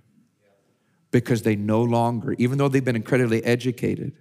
because 1.11 1.43
they 1.43 1.55
no 1.55 1.81
longer, 1.81 2.35
even 2.37 2.57
though 2.57 2.67
they've 2.67 2.83
been 2.83 2.95
incredibly 2.95 3.43
educated, 3.43 4.13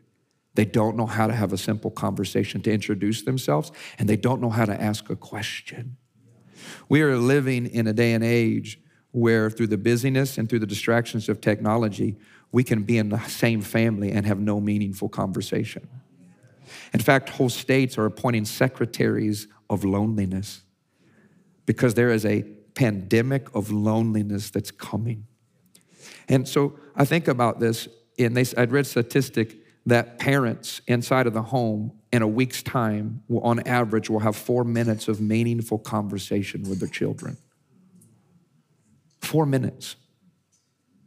they 0.55 0.64
don't 0.64 0.97
know 0.97 1.07
how 1.07 1.26
to 1.26 1.35
have 1.35 1.52
a 1.52 1.59
simple 1.59 1.90
conversation 1.90 2.62
to 2.62 2.73
introduce 2.73 3.23
themselves, 3.23 3.73
and 3.99 4.09
they 4.09 4.16
don't 4.16 4.40
know 4.40 4.50
how 4.50 4.64
to 4.64 4.81
ask 4.81 5.11
a 5.11 5.16
question. 5.16 5.97
We 6.88 7.02
are 7.02 7.16
living 7.16 7.66
in 7.66 7.87
a 7.87 7.93
day 7.93 8.14
and 8.14 8.25
age 8.25 8.81
where, 9.12 9.50
through 9.50 9.69
the 9.69 9.78
busyness 9.78 10.38
and 10.38 10.49
through 10.49 10.61
the 10.61 10.66
distractions 10.66 11.28
of 11.28 11.40
technology, 11.40 12.16
we 12.52 12.64
can 12.64 12.85
be 12.85 12.97
in 12.99 13.11
the 13.11 13.21
same 13.25 13.61
family 13.61 14.12
and 14.12 14.25
have 14.26 14.38
no 14.38 14.61
meaningful 14.61 15.09
conversation. 15.09 15.88
In 16.93 17.00
fact, 17.00 17.31
whole 17.31 17.49
states 17.49 17.99
are 17.99 18.07
appointing 18.07 18.45
secretaries 18.45 19.49
of 19.69 19.85
loneliness 19.85 20.62
because 21.66 21.95
there 21.95 22.11
is 22.11 22.25
a 22.25 22.43
pandemic 22.75 23.55
of 23.55 23.71
loneliness 23.71 24.50
that's 24.50 24.71
coming. 24.71 25.26
And 26.28 26.47
so 26.49 26.78
I 26.95 27.04
think 27.04 27.28
about 27.28 27.61
this, 27.61 27.88
and 28.18 28.37
they, 28.37 28.45
I'd 28.56 28.73
read 28.73 28.87
statistic 28.87 29.59
that 29.87 30.18
parents 30.18 30.80
inside 30.87 31.26
of 31.26 31.33
the 31.33 31.42
home 31.42 31.92
in 32.12 32.23
a 32.23 32.28
week's 32.28 32.62
time, 32.62 33.23
will, 33.28 33.40
on 33.42 33.61
average, 33.61 34.11
will 34.11 34.21
have 34.21 34.35
four 34.35 34.64
minutes 34.64 35.06
of 35.06 35.21
meaningful 35.21 35.78
conversation 35.78 36.68
with 36.68 36.80
their 36.80 36.88
children. 36.88 37.37
Four 39.21 39.47
minutes 39.47 39.97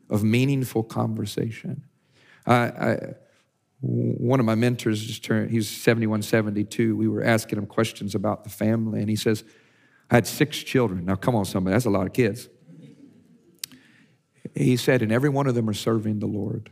of 0.09 0.23
meaningful 0.23 0.83
conversation. 0.83 1.83
I, 2.45 2.55
I, 2.55 2.97
one 3.81 4.39
of 4.39 4.45
my 4.45 4.55
mentors 4.55 5.05
just 5.05 5.23
turned, 5.23 5.51
he's 5.51 5.69
71, 5.69 6.21
72. 6.21 6.95
We 6.95 7.07
were 7.07 7.23
asking 7.23 7.59
him 7.59 7.65
questions 7.65 8.15
about 8.15 8.43
the 8.43 8.49
family, 8.49 8.99
and 9.01 9.09
he 9.09 9.15
says, 9.15 9.43
I 10.09 10.15
had 10.15 10.27
six 10.27 10.57
children. 10.57 11.05
Now, 11.05 11.15
come 11.15 11.35
on, 11.35 11.45
somebody, 11.45 11.73
that's 11.73 11.85
a 11.85 11.89
lot 11.89 12.07
of 12.07 12.13
kids. 12.13 12.49
He 14.55 14.77
said, 14.77 15.01
and 15.01 15.11
every 15.11 15.29
one 15.29 15.47
of 15.47 15.55
them 15.55 15.69
are 15.69 15.73
serving 15.73 16.19
the 16.19 16.27
Lord. 16.27 16.69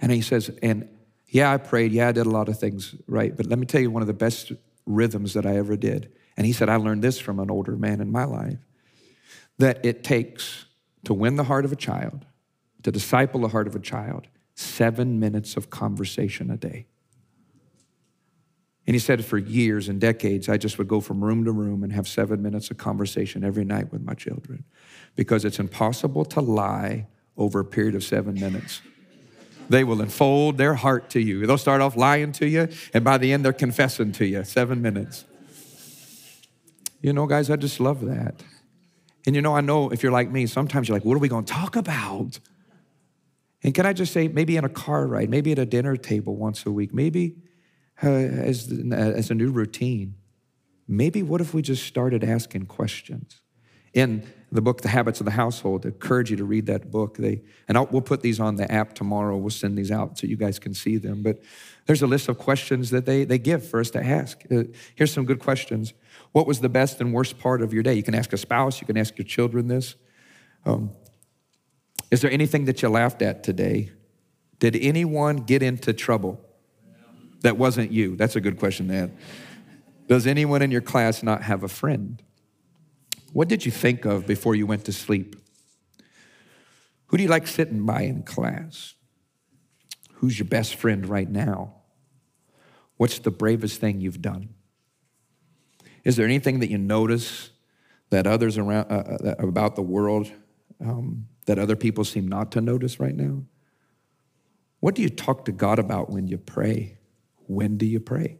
And 0.00 0.12
he 0.12 0.20
says, 0.20 0.50
and 0.62 0.88
yeah, 1.28 1.52
I 1.52 1.56
prayed. 1.56 1.92
Yeah, 1.92 2.08
I 2.08 2.12
did 2.12 2.26
a 2.26 2.30
lot 2.30 2.48
of 2.48 2.58
things 2.58 2.94
right. 3.06 3.36
But 3.36 3.46
let 3.46 3.58
me 3.58 3.66
tell 3.66 3.80
you 3.80 3.90
one 3.90 4.02
of 4.02 4.06
the 4.06 4.14
best 4.14 4.52
rhythms 4.84 5.34
that 5.34 5.46
I 5.46 5.56
ever 5.56 5.76
did. 5.76 6.12
And 6.36 6.46
he 6.46 6.52
said, 6.52 6.68
I 6.68 6.76
learned 6.76 7.02
this 7.02 7.18
from 7.18 7.40
an 7.40 7.50
older 7.50 7.76
man 7.76 8.00
in 8.00 8.12
my 8.12 8.24
life 8.24 8.58
that 9.58 9.84
it 9.84 10.04
takes 10.04 10.66
to 11.04 11.14
win 11.14 11.36
the 11.36 11.44
heart 11.44 11.64
of 11.64 11.72
a 11.72 11.76
child, 11.76 12.26
to 12.82 12.92
disciple 12.92 13.40
the 13.40 13.48
heart 13.48 13.66
of 13.66 13.74
a 13.74 13.80
child, 13.80 14.26
seven 14.54 15.18
minutes 15.18 15.56
of 15.56 15.70
conversation 15.70 16.50
a 16.50 16.56
day. 16.56 16.86
And 18.86 18.94
he 18.94 19.00
said, 19.00 19.24
for 19.24 19.38
years 19.38 19.88
and 19.88 20.00
decades, 20.00 20.48
I 20.48 20.58
just 20.58 20.78
would 20.78 20.86
go 20.86 21.00
from 21.00 21.24
room 21.24 21.44
to 21.44 21.52
room 21.52 21.82
and 21.82 21.92
have 21.92 22.06
seven 22.06 22.42
minutes 22.42 22.70
of 22.70 22.76
conversation 22.76 23.42
every 23.42 23.64
night 23.64 23.90
with 23.90 24.02
my 24.02 24.14
children 24.14 24.64
because 25.16 25.44
it's 25.44 25.58
impossible 25.58 26.24
to 26.26 26.40
lie 26.40 27.06
over 27.36 27.60
a 27.60 27.64
period 27.64 27.94
of 27.94 28.04
seven 28.04 28.34
minutes. 28.34 28.80
They 29.68 29.82
will 29.82 30.00
unfold 30.00 30.58
their 30.58 30.74
heart 30.74 31.10
to 31.10 31.20
you. 31.20 31.46
They'll 31.46 31.58
start 31.58 31.80
off 31.80 31.96
lying 31.96 32.32
to 32.32 32.46
you, 32.46 32.68
and 32.94 33.02
by 33.02 33.18
the 33.18 33.32
end, 33.32 33.44
they're 33.44 33.52
confessing 33.52 34.12
to 34.12 34.26
you. 34.26 34.44
Seven 34.44 34.80
minutes. 34.80 35.24
You 37.00 37.12
know, 37.12 37.26
guys, 37.26 37.50
I 37.50 37.56
just 37.56 37.80
love 37.80 38.04
that. 38.06 38.42
And 39.26 39.34
you 39.34 39.42
know, 39.42 39.56
I 39.56 39.60
know 39.60 39.90
if 39.90 40.02
you're 40.02 40.12
like 40.12 40.30
me, 40.30 40.46
sometimes 40.46 40.88
you're 40.88 40.96
like, 40.96 41.04
what 41.04 41.14
are 41.14 41.18
we 41.18 41.28
going 41.28 41.44
to 41.44 41.52
talk 41.52 41.74
about? 41.74 42.38
And 43.62 43.74
can 43.74 43.84
I 43.84 43.92
just 43.92 44.12
say, 44.12 44.28
maybe 44.28 44.56
in 44.56 44.64
a 44.64 44.68
car 44.68 45.06
ride, 45.06 45.28
maybe 45.28 45.50
at 45.50 45.58
a 45.58 45.66
dinner 45.66 45.96
table 45.96 46.36
once 46.36 46.64
a 46.64 46.70
week, 46.70 46.94
maybe 46.94 47.36
uh, 48.02 48.08
as, 48.08 48.72
as 48.92 49.30
a 49.30 49.34
new 49.34 49.50
routine, 49.50 50.14
maybe 50.86 51.22
what 51.22 51.40
if 51.40 51.52
we 51.52 51.62
just 51.62 51.84
started 51.84 52.22
asking 52.22 52.66
questions? 52.66 53.40
In 53.92 54.22
the 54.52 54.60
book, 54.60 54.80
The 54.80 54.88
Habits 54.88 55.20
of 55.20 55.24
the 55.24 55.32
Household, 55.32 55.84
I 55.84 55.88
encourage 55.88 56.30
you 56.30 56.36
to 56.36 56.44
read 56.44 56.66
that 56.66 56.90
book. 56.90 57.16
They, 57.16 57.42
and 57.68 57.76
I'll, 57.76 57.86
we'll 57.90 58.00
put 58.00 58.22
these 58.22 58.38
on 58.38 58.56
the 58.56 58.70
app 58.70 58.94
tomorrow. 58.94 59.36
We'll 59.36 59.50
send 59.50 59.76
these 59.76 59.90
out 59.90 60.18
so 60.18 60.26
you 60.26 60.36
guys 60.36 60.58
can 60.58 60.72
see 60.72 60.98
them. 60.98 61.22
But 61.22 61.42
there's 61.86 62.02
a 62.02 62.06
list 62.06 62.28
of 62.28 62.38
questions 62.38 62.90
that 62.90 63.06
they, 63.06 63.24
they 63.24 63.38
give 63.38 63.68
for 63.68 63.80
us 63.80 63.90
to 63.90 64.04
ask. 64.04 64.42
Uh, 64.50 64.64
here's 64.94 65.12
some 65.12 65.24
good 65.24 65.40
questions. 65.40 65.94
What 66.32 66.46
was 66.46 66.60
the 66.60 66.68
best 66.68 67.00
and 67.00 67.12
worst 67.12 67.38
part 67.38 67.60
of 67.60 67.72
your 67.74 67.82
day? 67.82 67.94
You 67.94 68.02
can 68.02 68.14
ask 68.14 68.32
a 68.32 68.36
spouse, 68.36 68.80
you 68.80 68.86
can 68.86 68.96
ask 68.96 69.18
your 69.18 69.26
children 69.26 69.68
this. 69.68 69.96
Um, 70.64 70.92
is 72.10 72.20
there 72.20 72.30
anything 72.30 72.66
that 72.66 72.82
you 72.82 72.88
laughed 72.88 73.22
at 73.22 73.42
today? 73.42 73.90
Did 74.58 74.76
anyone 74.76 75.38
get 75.38 75.62
into 75.62 75.92
trouble 75.92 76.40
that 77.40 77.56
wasn't 77.56 77.90
you? 77.90 78.16
That's 78.16 78.36
a 78.36 78.40
good 78.40 78.58
question 78.58 78.88
to 78.88 78.94
ask. 78.94 79.12
Does 80.08 80.26
anyone 80.26 80.62
in 80.62 80.70
your 80.70 80.80
class 80.80 81.22
not 81.22 81.42
have 81.42 81.64
a 81.64 81.68
friend? 81.68 82.22
What 83.36 83.48
did 83.48 83.66
you 83.66 83.70
think 83.70 84.06
of 84.06 84.26
before 84.26 84.54
you 84.54 84.66
went 84.66 84.86
to 84.86 84.94
sleep? 84.94 85.36
Who 87.08 87.18
do 87.18 87.22
you 87.22 87.28
like 87.28 87.46
sitting 87.46 87.84
by 87.84 88.00
in 88.00 88.22
class? 88.22 88.94
Who's 90.14 90.38
your 90.38 90.48
best 90.48 90.76
friend 90.76 91.06
right 91.06 91.28
now? 91.28 91.74
What's 92.96 93.18
the 93.18 93.30
bravest 93.30 93.78
thing 93.78 94.00
you've 94.00 94.22
done? 94.22 94.54
Is 96.02 96.16
there 96.16 96.24
anything 96.24 96.60
that 96.60 96.70
you 96.70 96.78
notice 96.78 97.50
that 98.08 98.26
others 98.26 98.56
around 98.56 98.90
uh, 98.90 99.18
uh 99.22 99.34
about 99.46 99.76
the 99.76 99.82
world 99.82 100.32
um, 100.80 101.26
that 101.44 101.58
other 101.58 101.76
people 101.76 102.04
seem 102.04 102.26
not 102.26 102.50
to 102.52 102.62
notice 102.62 102.98
right 102.98 103.14
now? 103.14 103.42
What 104.80 104.94
do 104.94 105.02
you 105.02 105.10
talk 105.10 105.44
to 105.44 105.52
God 105.52 105.78
about 105.78 106.08
when 106.08 106.26
you 106.26 106.38
pray? 106.38 106.96
When 107.48 107.76
do 107.76 107.84
you 107.84 108.00
pray? 108.00 108.38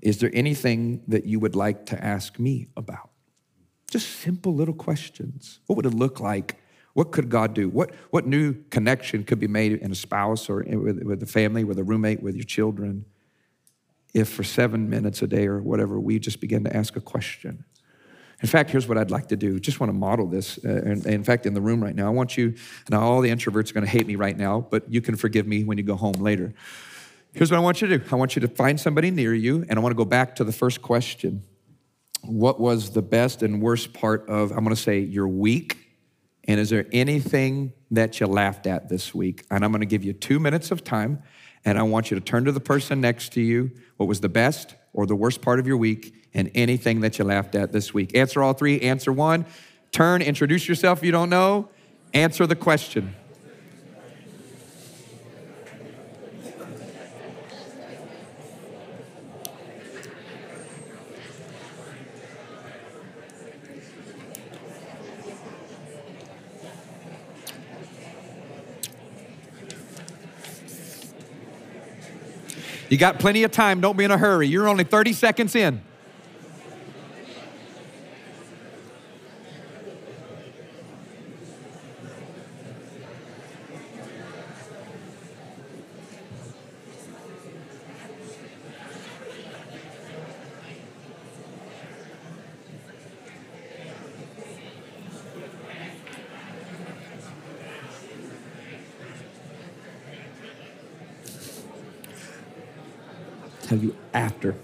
Is 0.00 0.16
there 0.16 0.30
anything 0.32 1.02
that 1.08 1.26
you 1.26 1.38
would 1.40 1.54
like 1.54 1.84
to 1.86 2.02
ask 2.02 2.38
me 2.38 2.68
about? 2.74 3.11
Just 3.92 4.20
simple 4.20 4.54
little 4.54 4.72
questions. 4.72 5.60
What 5.66 5.76
would 5.76 5.84
it 5.84 5.92
look 5.92 6.18
like? 6.18 6.56
What 6.94 7.12
could 7.12 7.28
God 7.28 7.52
do? 7.52 7.68
What, 7.68 7.94
what 8.08 8.26
new 8.26 8.54
connection 8.70 9.22
could 9.22 9.38
be 9.38 9.46
made 9.46 9.72
in 9.74 9.92
a 9.92 9.94
spouse 9.94 10.48
or 10.48 10.64
with, 10.66 11.02
with 11.02 11.22
a 11.22 11.26
family, 11.26 11.62
with 11.62 11.78
a 11.78 11.84
roommate, 11.84 12.22
with 12.22 12.34
your 12.34 12.46
children, 12.46 13.04
if 14.14 14.30
for 14.30 14.44
seven 14.44 14.88
minutes 14.88 15.20
a 15.20 15.26
day 15.26 15.46
or 15.46 15.60
whatever, 15.60 16.00
we 16.00 16.18
just 16.18 16.40
begin 16.40 16.64
to 16.64 16.74
ask 16.74 16.96
a 16.96 17.02
question? 17.02 17.66
In 18.40 18.48
fact, 18.48 18.70
here's 18.70 18.88
what 18.88 18.96
I'd 18.96 19.10
like 19.10 19.28
to 19.28 19.36
do. 19.36 19.60
Just 19.60 19.78
want 19.78 19.92
to 19.92 19.98
model 19.98 20.26
this. 20.26 20.58
Uh, 20.64 20.70
in, 20.86 21.06
in 21.06 21.22
fact, 21.22 21.44
in 21.44 21.52
the 21.52 21.60
room 21.60 21.84
right 21.84 21.94
now, 21.94 22.06
I 22.06 22.10
want 22.10 22.38
you, 22.38 22.54
and 22.86 22.94
all 22.94 23.20
the 23.20 23.28
introverts 23.28 23.72
are 23.72 23.74
going 23.74 23.84
to 23.84 23.90
hate 23.90 24.06
me 24.06 24.16
right 24.16 24.38
now, 24.38 24.66
but 24.70 24.90
you 24.90 25.02
can 25.02 25.16
forgive 25.16 25.46
me 25.46 25.64
when 25.64 25.76
you 25.76 25.84
go 25.84 25.96
home 25.96 26.14
later. 26.14 26.54
Here's 27.34 27.50
what 27.50 27.58
I 27.58 27.60
want 27.60 27.82
you 27.82 27.88
to 27.88 27.98
do 27.98 28.04
I 28.10 28.16
want 28.16 28.36
you 28.36 28.40
to 28.40 28.48
find 28.48 28.80
somebody 28.80 29.10
near 29.10 29.34
you, 29.34 29.66
and 29.68 29.78
I 29.78 29.82
want 29.82 29.92
to 29.92 29.98
go 29.98 30.06
back 30.06 30.34
to 30.36 30.44
the 30.44 30.52
first 30.52 30.80
question. 30.80 31.42
What 32.22 32.60
was 32.60 32.90
the 32.90 33.02
best 33.02 33.42
and 33.42 33.60
worst 33.60 33.92
part 33.92 34.28
of, 34.28 34.50
I'm 34.52 34.64
going 34.64 34.74
to 34.74 34.80
say, 34.80 35.00
your 35.00 35.28
week? 35.28 35.78
And 36.44 36.58
is 36.58 36.70
there 36.70 36.86
anything 36.92 37.72
that 37.90 38.20
you 38.20 38.26
laughed 38.26 38.66
at 38.66 38.88
this 38.88 39.14
week? 39.14 39.44
And 39.50 39.64
I'm 39.64 39.70
going 39.70 39.80
to 39.80 39.86
give 39.86 40.04
you 40.04 40.12
two 40.12 40.40
minutes 40.40 40.70
of 40.70 40.82
time, 40.84 41.22
and 41.64 41.78
I 41.78 41.82
want 41.82 42.10
you 42.10 42.18
to 42.18 42.24
turn 42.24 42.44
to 42.44 42.52
the 42.52 42.60
person 42.60 43.00
next 43.00 43.32
to 43.34 43.40
you. 43.40 43.70
What 43.96 44.06
was 44.06 44.20
the 44.20 44.28
best 44.28 44.74
or 44.92 45.06
the 45.06 45.16
worst 45.16 45.40
part 45.42 45.58
of 45.58 45.66
your 45.66 45.76
week? 45.76 46.14
and 46.34 46.50
anything 46.54 47.00
that 47.00 47.18
you 47.18 47.24
laughed 47.24 47.54
at 47.54 47.72
this 47.72 47.92
week. 47.92 48.16
Answer 48.16 48.42
all 48.42 48.52
three. 48.52 48.80
Answer 48.80 49.12
one. 49.12 49.46
Turn, 49.90 50.22
introduce 50.22 50.68
yourself 50.68 51.00
if 51.00 51.04
you 51.04 51.12
don't 51.12 51.30
know. 51.30 51.68
Answer 52.14 52.46
the 52.46 52.56
question. 52.56 53.14
You 72.92 72.98
got 72.98 73.18
plenty 73.18 73.42
of 73.42 73.50
time. 73.50 73.80
Don't 73.80 73.96
be 73.96 74.04
in 74.04 74.10
a 74.10 74.18
hurry. 74.18 74.46
You're 74.46 74.68
only 74.68 74.84
30 74.84 75.14
seconds 75.14 75.54
in. 75.54 75.80
Tell 103.72 103.82
you 103.82 103.96
after. 104.12 104.54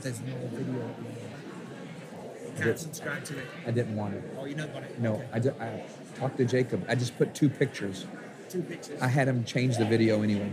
there's 0.00 0.20
no 0.22 0.34
video. 0.50 0.94
Can't 2.58 2.78
subscribe 2.78 3.24
to 3.24 3.38
it. 3.38 3.44
I 3.66 3.70
didn't 3.70 3.94
want 3.96 4.14
it. 4.14 4.24
Oh, 4.38 4.44
you 4.46 4.54
don't 4.56 4.72
want 4.72 4.84
it? 4.84 4.98
No, 4.98 5.14
Okay. 5.14 5.26
I, 5.32 5.38
ju- 5.38 5.54
I 5.60 5.84
talked 6.18 6.36
to 6.38 6.44
Jacob. 6.44 6.84
I 6.88 6.96
just 6.96 7.16
put 7.16 7.34
two 7.36 7.48
pictures. 7.48 8.06
Two 8.48 8.62
pictures. 8.62 9.00
I 9.00 9.06
had 9.06 9.28
him 9.28 9.44
change 9.44 9.76
the 9.76 9.84
video 9.84 10.22
anyway. 10.22 10.52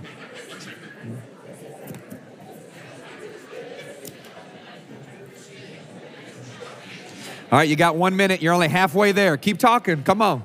All 7.52 7.58
right, 7.58 7.68
you 7.68 7.76
got 7.76 7.96
one 7.96 8.16
minute. 8.16 8.44
You're 8.44 8.54
only 8.54 8.68
halfway 8.68 9.12
there. 9.12 9.36
Keep 9.36 9.58
talking. 9.58 10.04
Come 10.04 10.22
on. 10.22 10.44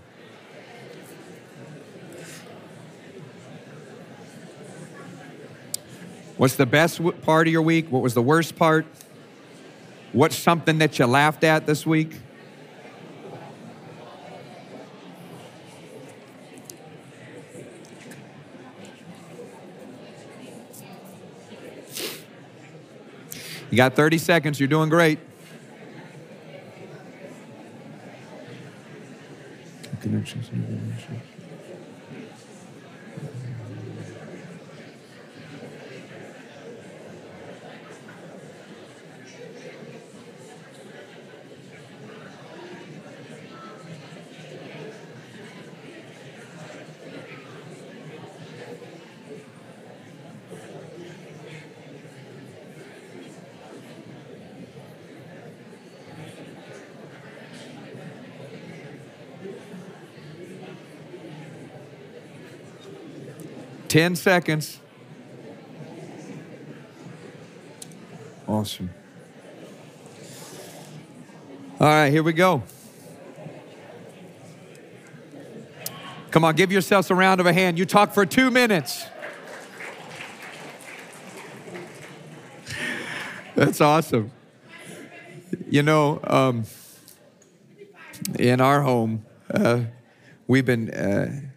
What's 6.44 6.56
the 6.56 6.66
best 6.66 7.00
part 7.22 7.46
of 7.46 7.52
your 7.54 7.62
week? 7.62 7.90
What 7.90 8.02
was 8.02 8.12
the 8.12 8.20
worst 8.20 8.54
part? 8.54 8.84
What's 10.12 10.36
something 10.36 10.76
that 10.76 10.98
you 10.98 11.06
laughed 11.06 11.42
at 11.42 11.64
this 11.64 11.86
week? 11.86 12.20
You 23.70 23.76
got 23.78 23.96
30 23.96 24.18
seconds. 24.18 24.60
You're 24.60 24.68
doing 24.68 24.90
great. 24.90 25.20
Connections. 30.02 30.50
Ten 63.94 64.16
seconds. 64.16 64.80
Awesome. 68.48 68.90
All 71.78 71.86
right, 71.86 72.10
here 72.10 72.24
we 72.24 72.32
go. 72.32 72.64
Come 76.32 76.44
on, 76.44 76.56
give 76.56 76.72
yourselves 76.72 77.08
a 77.12 77.14
round 77.14 77.40
of 77.40 77.46
a 77.46 77.52
hand. 77.52 77.78
You 77.78 77.86
talk 77.86 78.12
for 78.12 78.26
two 78.26 78.50
minutes. 78.50 79.06
That's 83.54 83.80
awesome. 83.80 84.32
You 85.70 85.84
know, 85.84 86.18
um, 86.24 86.64
in 88.40 88.60
our 88.60 88.82
home, 88.82 89.24
uh, 89.52 89.82
we've 90.48 90.66
been 90.66 90.90
uh, 90.90 91.53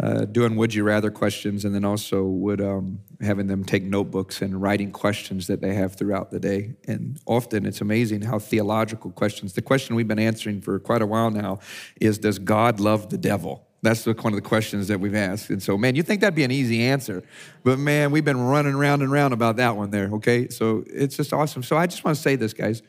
uh, 0.00 0.24
doing 0.24 0.56
would 0.56 0.72
you 0.72 0.84
rather 0.84 1.10
questions 1.10 1.64
and 1.64 1.74
then 1.74 1.84
also 1.84 2.24
would 2.24 2.60
um, 2.60 3.00
having 3.20 3.46
them 3.46 3.64
take 3.64 3.82
notebooks 3.82 4.40
and 4.40 4.60
writing 4.60 4.90
questions 4.90 5.46
that 5.48 5.60
they 5.60 5.74
have 5.74 5.94
throughout 5.94 6.30
the 6.30 6.40
day. 6.40 6.74
And 6.86 7.20
often 7.26 7.66
it's 7.66 7.80
amazing 7.80 8.22
how 8.22 8.38
theological 8.38 9.10
questions, 9.10 9.52
the 9.52 9.62
question 9.62 9.94
we've 9.94 10.08
been 10.08 10.18
answering 10.18 10.60
for 10.60 10.78
quite 10.78 11.02
a 11.02 11.06
while 11.06 11.30
now 11.30 11.58
is 12.00 12.18
Does 12.18 12.38
God 12.38 12.80
love 12.80 13.10
the 13.10 13.18
devil? 13.18 13.66
That's 13.82 14.04
the, 14.04 14.12
one 14.12 14.32
of 14.32 14.36
the 14.36 14.48
questions 14.48 14.86
that 14.88 15.00
we've 15.00 15.14
asked. 15.14 15.50
And 15.50 15.60
so, 15.60 15.76
man, 15.76 15.96
you 15.96 16.04
think 16.04 16.20
that'd 16.20 16.36
be 16.36 16.44
an 16.44 16.52
easy 16.52 16.82
answer. 16.82 17.24
But 17.64 17.80
man, 17.80 18.12
we've 18.12 18.24
been 18.24 18.40
running 18.40 18.76
round 18.76 19.02
and 19.02 19.10
round 19.10 19.34
about 19.34 19.56
that 19.56 19.76
one 19.76 19.90
there, 19.90 20.08
okay? 20.14 20.48
So 20.48 20.84
it's 20.86 21.16
just 21.16 21.32
awesome. 21.32 21.64
So 21.64 21.76
I 21.76 21.86
just 21.86 22.04
want 22.04 22.16
to 22.16 22.22
say 22.22 22.36
this, 22.36 22.52
guys. 22.52 22.82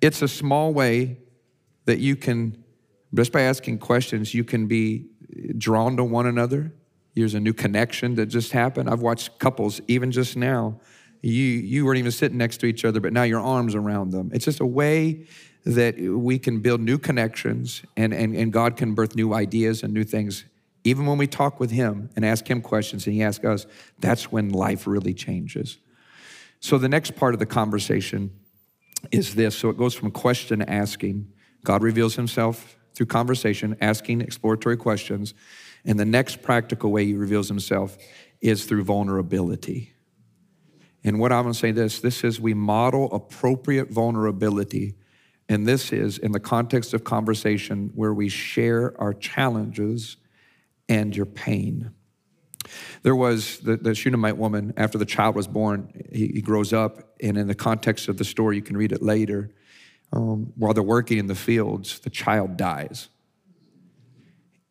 It's 0.00 0.22
a 0.22 0.28
small 0.28 0.72
way 0.72 1.18
that 1.84 1.98
you 1.98 2.16
can, 2.16 2.64
just 3.14 3.30
by 3.30 3.42
asking 3.42 3.78
questions, 3.78 4.32
you 4.32 4.42
can 4.42 4.66
be 4.66 5.06
drawn 5.56 5.96
to 5.96 6.04
one 6.04 6.26
another. 6.26 6.72
There's 7.14 7.34
a 7.34 7.40
new 7.40 7.52
connection 7.52 8.14
that 8.16 8.26
just 8.26 8.52
happened. 8.52 8.90
I've 8.90 9.00
watched 9.00 9.38
couples, 9.38 9.80
even 9.88 10.10
just 10.10 10.36
now, 10.36 10.80
you, 11.22 11.42
you 11.42 11.84
weren't 11.84 11.98
even 11.98 12.12
sitting 12.12 12.38
next 12.38 12.58
to 12.58 12.66
each 12.66 12.84
other, 12.84 13.00
but 13.00 13.12
now 13.12 13.22
your 13.22 13.40
arms 13.40 13.74
around 13.74 14.10
them. 14.10 14.30
It's 14.32 14.44
just 14.44 14.60
a 14.60 14.66
way 14.66 15.26
that 15.64 15.98
we 15.98 16.38
can 16.38 16.60
build 16.60 16.80
new 16.80 16.98
connections 16.98 17.82
and, 17.96 18.14
and, 18.14 18.36
and 18.36 18.52
God 18.52 18.76
can 18.76 18.94
birth 18.94 19.16
new 19.16 19.34
ideas 19.34 19.82
and 19.82 19.92
new 19.92 20.04
things. 20.04 20.44
Even 20.84 21.06
when 21.06 21.18
we 21.18 21.26
talk 21.26 21.58
with 21.58 21.72
Him 21.72 22.10
and 22.14 22.24
ask 22.24 22.48
Him 22.48 22.60
questions 22.60 23.06
and 23.06 23.14
He 23.14 23.22
asks 23.22 23.44
us, 23.44 23.66
that's 23.98 24.30
when 24.30 24.50
life 24.50 24.86
really 24.86 25.14
changes. 25.14 25.78
So 26.60 26.78
the 26.78 26.88
next 26.88 27.16
part 27.16 27.34
of 27.34 27.40
the 27.40 27.46
conversation 27.46 28.30
is 29.10 29.34
this. 29.34 29.56
So 29.56 29.68
it 29.70 29.76
goes 29.76 29.94
from 29.94 30.12
question 30.12 30.62
asking. 30.62 31.32
God 31.64 31.82
reveals 31.82 32.14
Himself 32.14 32.76
through 32.96 33.06
conversation, 33.06 33.76
asking 33.80 34.22
exploratory 34.22 34.76
questions. 34.76 35.34
And 35.84 36.00
the 36.00 36.04
next 36.04 36.42
practical 36.42 36.90
way 36.90 37.04
He 37.04 37.14
reveals 37.14 37.46
Himself 37.46 37.96
is 38.40 38.64
through 38.64 38.82
vulnerability. 38.84 39.92
And 41.04 41.20
what 41.20 41.30
I'm 41.30 41.44
gonna 41.44 41.54
say 41.54 41.70
this 41.70 42.00
this 42.00 42.24
is 42.24 42.40
we 42.40 42.54
model 42.54 43.12
appropriate 43.12 43.90
vulnerability 43.90 44.96
and 45.48 45.66
this 45.66 45.92
is 45.92 46.18
in 46.18 46.32
the 46.32 46.40
context 46.40 46.92
of 46.92 47.04
conversation 47.04 47.92
where 47.94 48.12
we 48.12 48.28
share 48.28 49.00
our 49.00 49.14
challenges 49.14 50.16
and 50.88 51.14
your 51.14 51.26
pain. 51.26 51.92
There 53.02 53.14
was 53.14 53.58
the, 53.58 53.76
the 53.76 53.94
Shunammite 53.94 54.36
woman, 54.36 54.74
after 54.76 54.98
the 54.98 55.04
child 55.04 55.36
was 55.36 55.46
born, 55.46 56.02
he, 56.12 56.28
he, 56.28 56.42
grows 56.42 56.72
up, 56.72 57.14
and 57.22 57.38
in 57.38 57.46
the 57.46 57.54
context 57.54 58.08
of 58.08 58.16
the 58.16 58.24
story, 58.24 58.56
you 58.56 58.62
can 58.62 58.76
read 58.76 58.90
it 58.90 59.02
later. 59.02 59.52
Um, 60.12 60.52
while 60.56 60.72
they're 60.72 60.82
working 60.82 61.18
in 61.18 61.26
the 61.26 61.34
fields, 61.34 61.98
the 62.00 62.10
child 62.10 62.56
dies. 62.56 63.08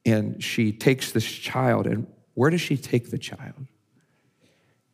And 0.06 0.44
she 0.44 0.72
takes 0.72 1.12
this 1.12 1.26
child, 1.26 1.88
and 1.88 2.08
where 2.34 2.50
does 2.50 2.62
she 2.62 2.78
take 2.78 3.12
the 3.12 3.18
child? 3.18 3.68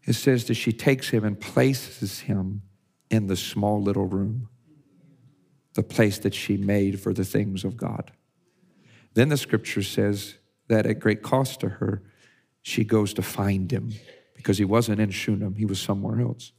It 0.06 0.13
says 0.13 0.45
that 0.45 0.56
she 0.56 0.73
takes 0.73 1.10
him 1.10 1.23
and 1.23 1.39
places 1.39 2.21
him 2.21 2.63
in 3.10 3.27
the 3.27 3.36
small 3.36 3.82
little 3.82 4.06
room 4.06 4.47
the 5.73 5.84
place 5.84 6.19
that 6.19 6.34
she 6.34 6.58
made 6.58 6.99
for 6.99 7.13
the 7.13 7.23
things 7.23 7.63
of 7.63 7.77
God. 7.77 8.12
Then 9.13 9.30
the 9.30 9.38
scripture 9.38 9.84
says 9.84 10.36
that 10.67 10.86
at 10.86 10.99
great 10.99 11.21
cost 11.21 11.60
to 11.62 11.69
her, 11.69 12.04
she 12.62 12.84
goes 12.84 13.13
to 13.13 13.21
find 13.21 13.71
him 13.71 13.93
because 14.36 14.58
he 14.58 14.65
wasn't 14.65 14.99
in 14.99 15.12
Shunem, 15.12 15.56
he 15.56 15.65
was 15.65 15.80
somewhere 15.80 16.19
else. 16.21 16.51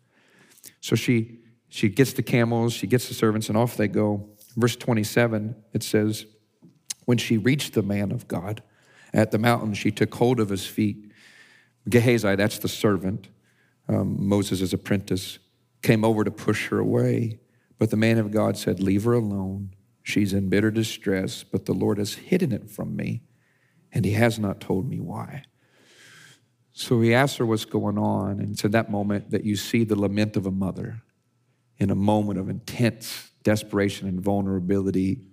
So 0.81 0.97
she, 0.97 1.41
she 1.73 1.89
gets 1.89 2.13
the 2.13 2.23
camels, 2.23 2.75
she 2.75 2.87
gets 2.87 3.09
the 3.09 3.15
servants, 3.15 3.49
and 3.49 3.57
off 3.57 3.79
they 3.79 3.89
go. 3.89 4.29
Verse 4.59 4.77
27, 4.77 5.57
it 5.73 5.83
says, 5.83 6.27
When 7.07 7.17
she 7.17 7.39
reached 7.39 7.73
the 7.73 7.83
man 7.83 8.13
of 8.13 8.29
God 8.29 8.63
at 9.15 9.31
the 9.31 9.39
mountain, 9.39 9.73
she 9.73 9.91
took 9.91 10.15
hold 10.15 10.39
of 10.39 10.51
his 10.51 10.67
feet. 10.67 11.11
Gehazi, 11.89 12.37
that's 12.37 12.59
the 12.59 12.69
servant, 12.69 13.29
um, 13.89 14.29
Moses' 14.29 14.75
apprentice, 14.75 15.39
came 15.81 16.05
over 16.05 16.25
to 16.25 16.31
push 16.31 16.69
her 16.69 16.79
away. 16.79 17.41
But 17.79 17.89
the 17.89 17.97
man 17.97 18.19
of 18.19 18.31
God 18.31 18.59
said, 18.59 18.79
Leave 18.79 19.05
her 19.05 19.15
alone. 19.15 19.71
She's 20.03 20.35
in 20.35 20.51
bitter 20.51 20.71
distress, 20.71 21.43
but 21.43 21.65
the 21.65 21.73
Lord 21.73 21.97
has 21.97 22.13
hidden 22.13 22.53
it 22.53 22.69
from 22.69 22.95
me, 22.95 23.23
and 23.91 24.05
he 24.05 24.13
has 24.13 24.39
not 24.39 24.61
told 24.61 24.91
me 24.91 25.01
why. 25.01 25.45
So 26.75 27.01
he 27.01 27.15
asked 27.15 27.39
her 27.39 27.47
what's 27.47 27.65
going 27.65 27.97
on, 27.97 28.41
and 28.41 28.53
it's 28.53 28.65
in 28.65 28.73
that 28.73 28.91
moment 28.91 29.31
that 29.31 29.45
you 29.45 29.57
see 29.57 29.85
the 29.85 29.99
lament 29.99 30.37
of 30.37 30.45
a 30.45 30.51
mother. 30.51 31.01
In 31.79 31.91
a 31.91 31.95
moment 31.95 32.39
of 32.39 32.49
intense 32.49 33.31
desperation 33.43 34.09
and 34.09 34.21
vulnerability, 34.21 35.27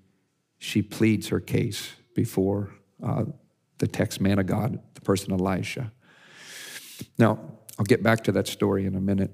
she 0.57 0.81
pleads 0.81 1.29
her 1.29 1.39
case 1.39 1.93
before 2.15 2.71
uh, 3.03 3.25
the 3.77 3.87
text 3.87 4.19
man 4.19 4.39
of 4.39 4.45
God, 4.45 4.79
the 4.93 5.01
person 5.01 5.31
Elisha. 5.31 5.91
Now, 7.17 7.39
I'll 7.77 7.85
get 7.85 8.03
back 8.03 8.23
to 8.25 8.31
that 8.33 8.47
story 8.47 8.85
in 8.85 8.95
a 8.95 9.01
minute. 9.01 9.33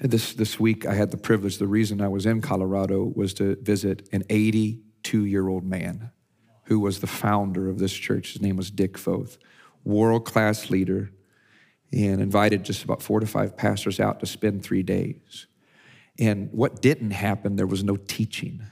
This, 0.00 0.34
this 0.34 0.60
week, 0.60 0.86
I 0.86 0.94
had 0.94 1.10
the 1.10 1.16
privilege, 1.16 1.58
the 1.58 1.66
reason 1.66 2.00
I 2.00 2.08
was 2.08 2.26
in 2.26 2.40
Colorado 2.40 3.12
was 3.14 3.34
to 3.34 3.56
visit 3.56 4.08
an 4.12 4.22
82 4.30 5.24
year 5.24 5.48
old 5.48 5.64
man 5.64 6.12
who 6.64 6.78
was 6.78 7.00
the 7.00 7.08
founder 7.08 7.68
of 7.68 7.80
this 7.80 7.92
church. 7.92 8.34
His 8.34 8.42
name 8.42 8.56
was 8.56 8.70
Dick 8.70 8.96
Foth, 8.96 9.38
world 9.84 10.24
class 10.24 10.70
leader, 10.70 11.10
and 11.92 12.20
invited 12.20 12.64
just 12.64 12.84
about 12.84 13.02
four 13.02 13.18
to 13.18 13.26
five 13.26 13.56
pastors 13.56 13.98
out 13.98 14.20
to 14.20 14.26
spend 14.26 14.62
three 14.62 14.84
days. 14.84 15.46
And 16.20 16.52
what 16.52 16.82
didn't 16.82 17.12
happen, 17.12 17.56
there 17.56 17.66
was 17.66 17.82
no 17.82 17.96
teaching. 17.96 18.62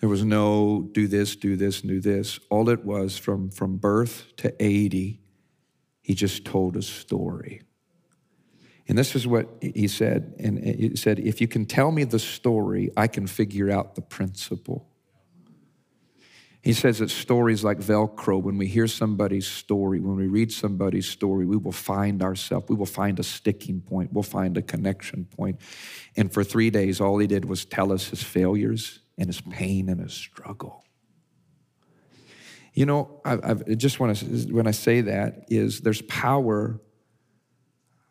There 0.00 0.08
was 0.08 0.24
no 0.24 0.88
do 0.92 1.06
this, 1.06 1.36
do 1.36 1.56
this, 1.56 1.82
do 1.82 2.00
this. 2.00 2.40
All 2.50 2.70
it 2.70 2.84
was 2.84 3.18
from, 3.18 3.50
from 3.50 3.76
birth 3.76 4.34
to 4.38 4.52
80, 4.58 5.20
he 6.00 6.14
just 6.14 6.44
told 6.44 6.76
a 6.76 6.82
story. 6.82 7.62
And 8.88 8.98
this 8.98 9.14
is 9.14 9.26
what 9.26 9.48
he 9.60 9.86
said. 9.86 10.34
And 10.40 10.58
he 10.58 10.96
said, 10.96 11.20
If 11.20 11.40
you 11.40 11.46
can 11.46 11.66
tell 11.66 11.92
me 11.92 12.02
the 12.02 12.18
story, 12.18 12.90
I 12.96 13.06
can 13.06 13.26
figure 13.26 13.70
out 13.70 13.94
the 13.94 14.02
principle. 14.02 14.88
He 16.62 16.72
says 16.72 17.00
that 17.00 17.10
stories 17.10 17.64
like 17.64 17.78
Velcro, 17.78 18.40
when 18.40 18.56
we 18.56 18.68
hear 18.68 18.86
somebody's 18.86 19.48
story, 19.48 19.98
when 19.98 20.14
we 20.14 20.28
read 20.28 20.52
somebody's 20.52 21.08
story, 21.08 21.44
we 21.44 21.56
will 21.56 21.72
find 21.72 22.22
ourselves, 22.22 22.68
we 22.68 22.76
will 22.76 22.86
find 22.86 23.18
a 23.18 23.24
sticking 23.24 23.80
point, 23.80 24.12
we'll 24.12 24.22
find 24.22 24.56
a 24.56 24.62
connection 24.62 25.24
point. 25.24 25.60
And 26.16 26.32
for 26.32 26.44
three 26.44 26.70
days, 26.70 27.00
all 27.00 27.18
he 27.18 27.26
did 27.26 27.46
was 27.46 27.64
tell 27.64 27.92
us 27.92 28.10
his 28.10 28.22
failures 28.22 29.00
and 29.18 29.26
his 29.26 29.40
pain 29.40 29.88
and 29.88 30.00
his 30.00 30.14
struggle. 30.14 30.84
You 32.74 32.86
know, 32.86 33.20
I, 33.24 33.38
I 33.42 33.54
just 33.74 33.98
want 33.98 34.16
to, 34.18 34.26
when 34.54 34.68
I 34.68 34.70
say 34.70 35.00
that, 35.00 35.46
is 35.48 35.80
there's 35.80 36.02
power 36.02 36.80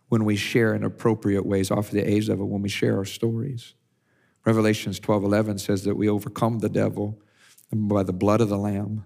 when 0.10 0.26
we 0.26 0.36
share 0.36 0.76
in 0.76 0.84
appropriate 0.84 1.46
ways 1.46 1.72
off 1.72 1.88
of 1.88 1.94
the 1.94 2.04
age 2.04 2.28
level, 2.28 2.50
when 2.50 2.62
we 2.62 2.70
share 2.70 2.98
our 2.98 3.06
stories. 3.06 3.76
Revelations 4.46 5.00
12 5.00 5.24
11 5.24 5.58
says 5.58 5.86
that 5.86 5.96
we 5.96 6.10
overcome 6.10 6.60
the 6.60 6.68
devil 6.68 7.22
by 7.72 8.04
the 8.04 8.14
blood 8.14 8.42
of 8.42 8.50
the 8.50 8.58
Lamb, 8.58 9.06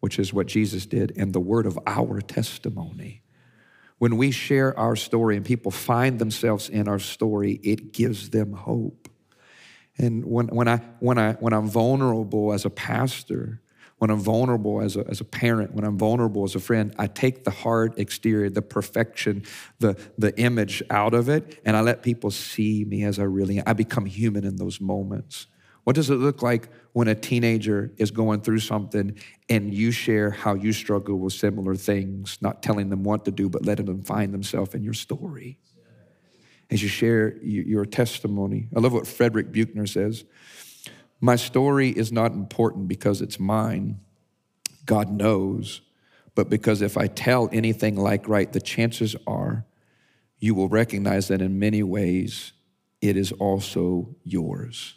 which 0.00 0.18
is 0.18 0.32
what 0.32 0.46
Jesus 0.46 0.86
did, 0.86 1.12
and 1.16 1.32
the 1.32 1.40
word 1.40 1.66
of 1.66 1.78
our 1.86 2.20
testimony. 2.20 3.22
When 3.98 4.16
we 4.16 4.30
share 4.30 4.78
our 4.78 4.94
story 4.94 5.36
and 5.36 5.44
people 5.44 5.70
find 5.70 6.18
themselves 6.18 6.68
in 6.68 6.86
our 6.86 6.98
story, 6.98 7.58
it 7.62 7.92
gives 7.92 8.30
them 8.30 8.52
hope. 8.52 9.08
And 9.98 10.24
when, 10.24 10.48
when, 10.48 10.68
I, 10.68 10.82
when, 11.00 11.18
I, 11.18 11.32
when 11.34 11.52
I'm 11.52 11.68
vulnerable 11.68 12.52
as 12.52 12.66
a 12.66 12.70
pastor, 12.70 13.62
when 13.98 14.10
I'm 14.10 14.20
vulnerable 14.20 14.82
as 14.82 14.96
a, 14.96 15.06
as 15.08 15.22
a 15.22 15.24
parent, 15.24 15.72
when 15.72 15.84
I'm 15.84 15.96
vulnerable 15.96 16.44
as 16.44 16.54
a 16.54 16.60
friend, 16.60 16.94
I 16.98 17.06
take 17.06 17.44
the 17.44 17.50
hard 17.50 17.98
exterior, 17.98 18.50
the 18.50 18.60
perfection, 18.60 19.44
the, 19.78 19.98
the 20.18 20.38
image 20.38 20.82
out 20.90 21.14
of 21.14 21.30
it, 21.30 21.60
and 21.64 21.76
I 21.76 21.80
let 21.80 22.02
people 22.02 22.30
see 22.30 22.84
me 22.84 23.04
as 23.04 23.18
I 23.18 23.22
really 23.22 23.58
am. 23.58 23.64
I 23.66 23.72
become 23.72 24.04
human 24.04 24.44
in 24.44 24.56
those 24.56 24.80
moments. 24.80 25.46
What 25.86 25.94
does 25.94 26.10
it 26.10 26.16
look 26.16 26.42
like 26.42 26.68
when 26.94 27.06
a 27.06 27.14
teenager 27.14 27.92
is 27.96 28.10
going 28.10 28.40
through 28.40 28.58
something 28.58 29.16
and 29.48 29.72
you 29.72 29.92
share 29.92 30.32
how 30.32 30.54
you 30.54 30.72
struggle 30.72 31.16
with 31.16 31.32
similar 31.32 31.76
things, 31.76 32.38
not 32.40 32.60
telling 32.60 32.90
them 32.90 33.04
what 33.04 33.24
to 33.26 33.30
do, 33.30 33.48
but 33.48 33.64
letting 33.64 33.86
them 33.86 34.02
find 34.02 34.34
themselves 34.34 34.74
in 34.74 34.82
your 34.82 34.94
story? 34.94 35.60
As 36.72 36.82
you 36.82 36.88
share 36.88 37.36
your 37.36 37.84
testimony. 37.84 38.66
I 38.74 38.80
love 38.80 38.94
what 38.94 39.06
Frederick 39.06 39.52
Buechner 39.52 39.86
says. 39.86 40.24
My 41.20 41.36
story 41.36 41.90
is 41.90 42.10
not 42.10 42.32
important 42.32 42.88
because 42.88 43.22
it's 43.22 43.38
mine. 43.38 44.00
God 44.86 45.12
knows. 45.12 45.82
But 46.34 46.50
because 46.50 46.82
if 46.82 46.96
I 46.96 47.06
tell 47.06 47.48
anything 47.52 47.94
like 47.94 48.28
right, 48.28 48.52
the 48.52 48.60
chances 48.60 49.14
are 49.24 49.64
you 50.40 50.56
will 50.56 50.68
recognize 50.68 51.28
that 51.28 51.40
in 51.40 51.60
many 51.60 51.84
ways 51.84 52.54
it 53.00 53.16
is 53.16 53.30
also 53.30 54.16
yours. 54.24 54.96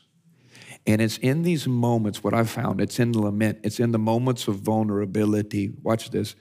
And 0.88 1.02
it's 1.02 1.18
in 1.18 1.44
these 1.44 1.68
moments, 1.68 2.24
what 2.24 2.34
I 2.34 2.44
found, 2.44 2.82
it's 2.82 3.00
in 3.00 3.14
lament, 3.14 3.60
it's 3.64 3.80
in 3.80 3.92
the 3.92 4.00
moments 4.00 4.48
of 4.48 4.56
vulnerability, 4.56 5.74
watch 5.84 6.10
this, 6.10 6.36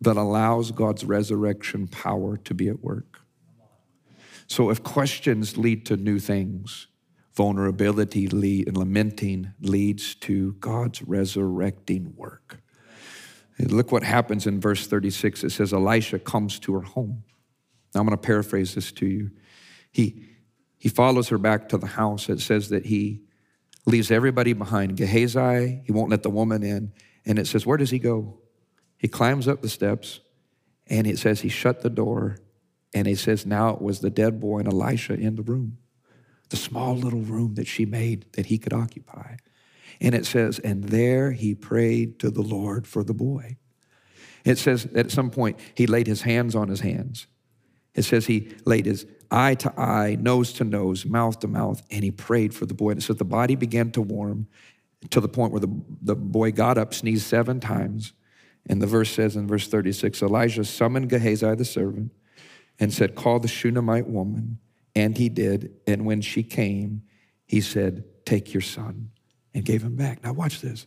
that 0.00 0.16
allows 0.16 0.72
God's 0.72 1.04
resurrection 1.04 1.86
power 1.86 2.36
to 2.38 2.54
be 2.54 2.68
at 2.68 2.82
work. 2.82 3.20
So 4.48 4.70
if 4.70 4.82
questions 4.82 5.56
lead 5.56 5.86
to 5.86 5.96
new 5.96 6.18
things, 6.18 6.88
vulnerability 7.34 8.28
lead, 8.28 8.68
and 8.68 8.76
lamenting 8.76 9.52
leads 9.60 10.14
to 10.16 10.54
God's 10.54 11.02
resurrecting 11.02 12.14
work. 12.16 12.60
Look 13.58 13.92
what 13.92 14.02
happens 14.02 14.46
in 14.46 14.60
verse 14.60 14.86
36. 14.86 15.44
It 15.44 15.50
says, 15.50 15.72
Elisha 15.72 16.18
comes 16.18 16.58
to 16.60 16.74
her 16.74 16.80
home. 16.80 17.22
Now 17.94 18.00
I'm 18.00 18.06
going 18.06 18.18
to 18.18 18.22
paraphrase 18.22 18.74
this 18.74 18.90
to 18.92 19.06
you. 19.06 19.30
He, 19.92 20.24
he 20.78 20.88
follows 20.88 21.28
her 21.28 21.38
back 21.38 21.68
to 21.68 21.78
the 21.78 21.86
house. 21.86 22.28
It 22.28 22.40
says 22.40 22.70
that 22.70 22.86
he 22.86 23.22
leaves 23.86 24.10
everybody 24.10 24.52
behind. 24.52 24.96
Gehazi, 24.96 25.82
he 25.84 25.92
won't 25.92 26.10
let 26.10 26.22
the 26.22 26.30
woman 26.30 26.62
in. 26.62 26.92
And 27.24 27.38
it 27.38 27.46
says, 27.46 27.66
Where 27.66 27.76
does 27.76 27.90
he 27.90 27.98
go? 27.98 28.38
He 28.98 29.08
climbs 29.08 29.48
up 29.48 29.62
the 29.62 29.68
steps 29.68 30.20
and 30.86 31.06
it 31.06 31.18
says 31.18 31.40
he 31.40 31.48
shut 31.48 31.82
the 31.82 31.90
door. 31.90 32.38
And 32.94 33.08
it 33.08 33.18
says, 33.18 33.46
Now 33.46 33.70
it 33.70 33.82
was 33.82 34.00
the 34.00 34.10
dead 34.10 34.40
boy 34.40 34.58
and 34.58 34.68
Elisha 34.68 35.14
in 35.14 35.36
the 35.36 35.42
room, 35.42 35.78
the 36.50 36.56
small 36.56 36.96
little 36.96 37.22
room 37.22 37.54
that 37.54 37.66
she 37.66 37.84
made 37.84 38.26
that 38.32 38.46
he 38.46 38.58
could 38.58 38.72
occupy. 38.72 39.36
And 40.00 40.14
it 40.14 40.26
says, 40.26 40.58
And 40.58 40.84
there 40.84 41.32
he 41.32 41.54
prayed 41.54 42.18
to 42.20 42.30
the 42.30 42.42
Lord 42.42 42.86
for 42.86 43.02
the 43.02 43.14
boy. 43.14 43.56
It 44.44 44.58
says 44.58 44.86
at 44.94 45.10
some 45.10 45.30
point 45.30 45.58
he 45.74 45.86
laid 45.86 46.06
his 46.06 46.22
hands 46.22 46.54
on 46.54 46.68
his 46.68 46.80
hands. 46.80 47.26
It 47.94 48.02
says 48.02 48.26
he 48.26 48.54
laid 48.64 48.86
his 48.86 49.06
eye 49.32 49.54
to 49.56 49.80
eye, 49.80 50.16
nose 50.20 50.52
to 50.54 50.64
nose, 50.64 51.06
mouth 51.06 51.40
to 51.40 51.48
mouth, 51.48 51.82
and 51.90 52.04
he 52.04 52.10
prayed 52.10 52.54
for 52.54 52.66
the 52.66 52.74
boy. 52.74 52.90
And 52.90 53.02
so 53.02 53.12
the 53.14 53.24
body 53.24 53.56
began 53.56 53.90
to 53.92 54.02
warm 54.02 54.46
to 55.10 55.20
the 55.20 55.28
point 55.28 55.52
where 55.52 55.60
the, 55.60 55.82
the 56.02 56.14
boy 56.14 56.52
got 56.52 56.78
up, 56.78 56.94
sneezed 56.94 57.26
seven 57.26 57.58
times. 57.58 58.12
And 58.68 58.80
the 58.80 58.86
verse 58.86 59.10
says 59.10 59.34
in 59.34 59.48
verse 59.48 59.66
36 59.66 60.22
Elijah 60.22 60.64
summoned 60.64 61.08
Gehazi 61.08 61.54
the 61.54 61.64
servant 61.64 62.12
and 62.78 62.92
said, 62.92 63.14
Call 63.14 63.40
the 63.40 63.48
Shunammite 63.48 64.06
woman. 64.06 64.58
And 64.94 65.16
he 65.16 65.28
did. 65.28 65.74
And 65.86 66.04
when 66.04 66.20
she 66.20 66.42
came, 66.42 67.02
he 67.46 67.60
said, 67.60 68.04
Take 68.24 68.54
your 68.54 68.60
son, 68.60 69.10
and 69.52 69.64
gave 69.64 69.82
him 69.82 69.96
back. 69.96 70.22
Now, 70.22 70.32
watch 70.32 70.60
this. 70.60 70.86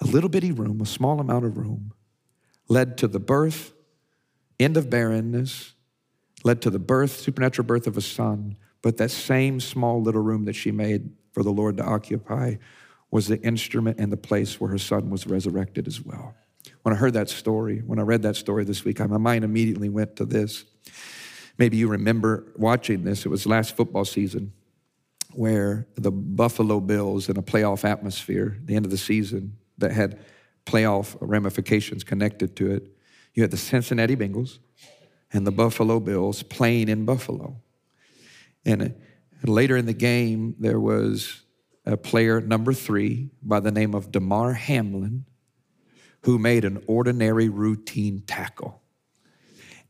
A 0.00 0.04
little 0.04 0.28
bitty 0.28 0.52
room, 0.52 0.80
a 0.80 0.86
small 0.86 1.18
amount 1.20 1.44
of 1.44 1.56
room, 1.56 1.92
led 2.68 2.98
to 2.98 3.08
the 3.08 3.18
birth, 3.18 3.72
end 4.60 4.76
of 4.76 4.90
barrenness, 4.90 5.74
led 6.46 6.62
to 6.62 6.70
the 6.70 6.78
birth, 6.78 7.18
supernatural 7.18 7.66
birth 7.66 7.88
of 7.88 7.96
a 7.96 8.00
son. 8.00 8.56
But 8.80 8.98
that 8.98 9.10
same 9.10 9.58
small 9.58 10.00
little 10.00 10.22
room 10.22 10.44
that 10.44 10.54
she 10.54 10.70
made 10.70 11.10
for 11.32 11.42
the 11.42 11.50
Lord 11.50 11.76
to 11.78 11.84
occupy 11.84 12.54
was 13.10 13.26
the 13.26 13.40
instrument 13.42 13.98
and 13.98 14.12
the 14.12 14.16
place 14.16 14.60
where 14.60 14.70
her 14.70 14.78
son 14.78 15.10
was 15.10 15.26
resurrected 15.26 15.88
as 15.88 16.00
well. 16.00 16.36
When 16.82 16.94
I 16.94 16.96
heard 16.96 17.14
that 17.14 17.28
story, 17.28 17.80
when 17.80 17.98
I 17.98 18.02
read 18.02 18.22
that 18.22 18.36
story 18.36 18.62
this 18.62 18.84
week, 18.84 19.00
my 19.00 19.18
mind 19.18 19.44
immediately 19.44 19.88
went 19.88 20.14
to 20.16 20.24
this. 20.24 20.64
Maybe 21.58 21.78
you 21.78 21.88
remember 21.88 22.46
watching 22.54 23.02
this. 23.02 23.26
It 23.26 23.28
was 23.28 23.44
last 23.44 23.76
football 23.76 24.04
season 24.04 24.52
where 25.32 25.88
the 25.96 26.12
Buffalo 26.12 26.78
Bills 26.78 27.28
in 27.28 27.36
a 27.36 27.42
playoff 27.42 27.84
atmosphere, 27.84 28.56
the 28.64 28.76
end 28.76 28.84
of 28.84 28.92
the 28.92 28.98
season, 28.98 29.56
that 29.78 29.90
had 29.90 30.20
playoff 30.64 31.16
ramifications 31.20 32.04
connected 32.04 32.54
to 32.56 32.70
it. 32.70 32.86
You 33.34 33.42
had 33.42 33.50
the 33.50 33.56
Cincinnati 33.56 34.14
Bengals 34.14 34.60
and 35.36 35.46
the 35.46 35.52
Buffalo 35.52 36.00
Bills 36.00 36.42
playing 36.42 36.88
in 36.88 37.04
Buffalo. 37.04 37.60
And 38.64 38.94
later 39.44 39.76
in 39.76 39.84
the 39.84 39.92
game, 39.92 40.56
there 40.58 40.80
was 40.80 41.42
a 41.84 41.98
player 41.98 42.40
number 42.40 42.72
three 42.72 43.28
by 43.42 43.60
the 43.60 43.70
name 43.70 43.94
of 43.94 44.10
Damar 44.10 44.54
Hamlin 44.54 45.26
who 46.22 46.38
made 46.38 46.64
an 46.64 46.82
ordinary 46.86 47.50
routine 47.50 48.22
tackle. 48.26 48.80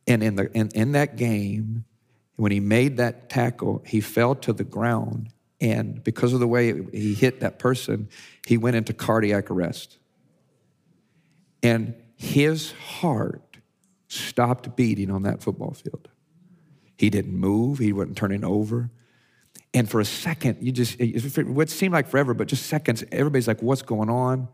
And 0.09 0.23
in, 0.23 0.35
the, 0.35 0.51
in, 0.53 0.69
in 0.75 0.93
that 0.93 1.17
game, 1.17 1.85
when 2.35 2.51
he 2.51 2.59
made 2.59 2.97
that 2.97 3.31
tackle, 3.31 3.85
he 3.87 4.01
fell 4.01 4.35
to 4.35 4.53
the 4.53 4.65
ground. 4.65 5.29
And 5.61 6.03
because 6.03 6.33
of 6.33 6.41
the 6.41 6.49
way 6.49 6.83
he 6.93 7.15
hit 7.15 7.39
that 7.41 7.61
person, 7.61 8.09
he 8.47 8.57
went 8.59 8.75
into 8.75 8.93
cardiac 8.93 9.49
arrest. 9.49 9.99
And 11.63 11.95
his 12.17 12.73
heart 12.73 13.43
stopped 14.09 14.77
beating 14.77 15.11
on 15.11 15.23
that 15.23 15.43
football 15.43 15.73
field. 15.73 16.09
He 16.97 17.11
didn't 17.11 17.35
move, 17.35 17.79
he 17.79 17.93
wasn't 17.93 18.17
turning 18.17 18.45
over. 18.45 18.91
And 19.75 19.91
for 19.91 20.01
a 20.01 20.05
second, 20.05 20.59
you 20.61 20.73
just, 20.73 20.97
it 20.99 21.71
seemed 21.71 21.93
like 21.93 22.09
forever, 22.09 22.33
but 22.33 22.49
just 22.49 22.67
seconds, 22.67 23.05
everybody's 23.13 23.47
like, 23.47 23.61
what's 23.61 23.83
going 23.83 24.09
on? 24.09 24.49